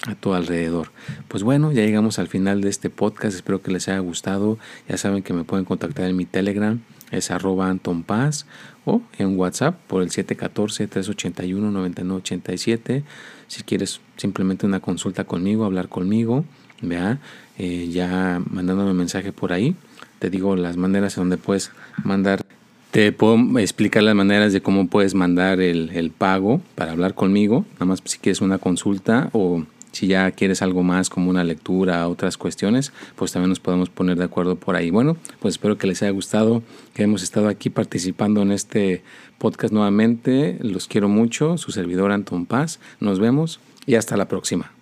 a 0.06 0.14
tu 0.14 0.34
alrededor. 0.34 0.90
Pues 1.28 1.42
bueno, 1.42 1.72
ya 1.72 1.82
llegamos 1.82 2.18
al 2.18 2.28
final 2.28 2.60
de 2.60 2.68
este 2.68 2.90
podcast. 2.90 3.34
Espero 3.36 3.62
que 3.62 3.70
les 3.70 3.88
haya 3.88 4.00
gustado. 4.00 4.58
Ya 4.88 4.96
saben 4.96 5.22
que 5.22 5.32
me 5.32 5.44
pueden 5.44 5.64
contactar 5.64 6.10
en 6.10 6.16
mi 6.16 6.26
Telegram, 6.26 6.80
es 7.10 7.30
arroba 7.30 7.68
Anton 7.68 8.02
Paz, 8.02 8.46
o 8.84 9.00
en 9.18 9.38
WhatsApp 9.38 9.76
por 9.86 10.02
el 10.02 10.10
714-381-9987. 10.10 13.04
Si 13.46 13.62
quieres 13.62 14.00
simplemente 14.16 14.66
una 14.66 14.80
consulta 14.80 15.22
conmigo, 15.24 15.64
hablar 15.64 15.88
conmigo, 15.88 16.44
vea, 16.80 17.20
eh, 17.58 17.88
ya 17.90 18.42
mandándome 18.50 18.94
mensaje 18.94 19.32
por 19.32 19.52
ahí. 19.52 19.76
Te 20.18 20.30
digo 20.30 20.56
las 20.56 20.76
maneras 20.76 21.16
en 21.16 21.20
donde 21.22 21.36
puedes 21.36 21.70
mandar 22.02 22.42
te 22.92 23.10
puedo 23.10 23.58
explicar 23.58 24.02
las 24.02 24.14
maneras 24.14 24.52
de 24.52 24.60
cómo 24.60 24.86
puedes 24.86 25.14
mandar 25.14 25.62
el, 25.62 25.88
el, 25.94 26.10
pago 26.10 26.60
para 26.74 26.92
hablar 26.92 27.14
conmigo, 27.14 27.64
nada 27.72 27.86
más 27.86 28.02
si 28.04 28.18
quieres 28.18 28.42
una 28.42 28.58
consulta 28.58 29.30
o 29.32 29.64
si 29.92 30.07
ya 30.09 30.31
quieres 30.33 30.62
algo 30.62 30.83
más 30.83 31.09
como 31.09 31.31
una 31.31 31.44
lectura, 31.44 32.09
otras 32.09 32.37
cuestiones, 32.37 32.92
pues 33.16 33.33
también 33.33 33.50
nos 33.50 33.61
podemos 33.61 33.90
poner 33.90 34.18
de 34.18 34.24
acuerdo 34.24 34.57
por 34.57 34.74
ahí. 34.74 34.90
Bueno, 34.90 35.16
pues 35.40 35.55
espero 35.55 35.78
que 35.78 35.87
les 35.87 36.02
haya 36.02 36.11
gustado, 36.11 36.62
que 36.94 37.05
hemos 37.05 37.22
estado 37.22 37.48
aquí 37.48 37.70
participando 37.70 38.42
en 38.42 38.52
este 38.52 39.02
podcast 39.38 39.72
nuevamente. 39.72 40.59
Los 40.61 40.88
quiero 40.88 41.09
mucho, 41.09 41.59
su 41.59 41.72
servidor 41.72 42.12
Anton 42.12 42.46
Paz. 42.46 42.81
Nos 43.00 43.20
vemos 43.20 43.61
y 43.87 43.94
hasta 43.94 44.16
la 44.16 44.28
próxima. 44.28 44.81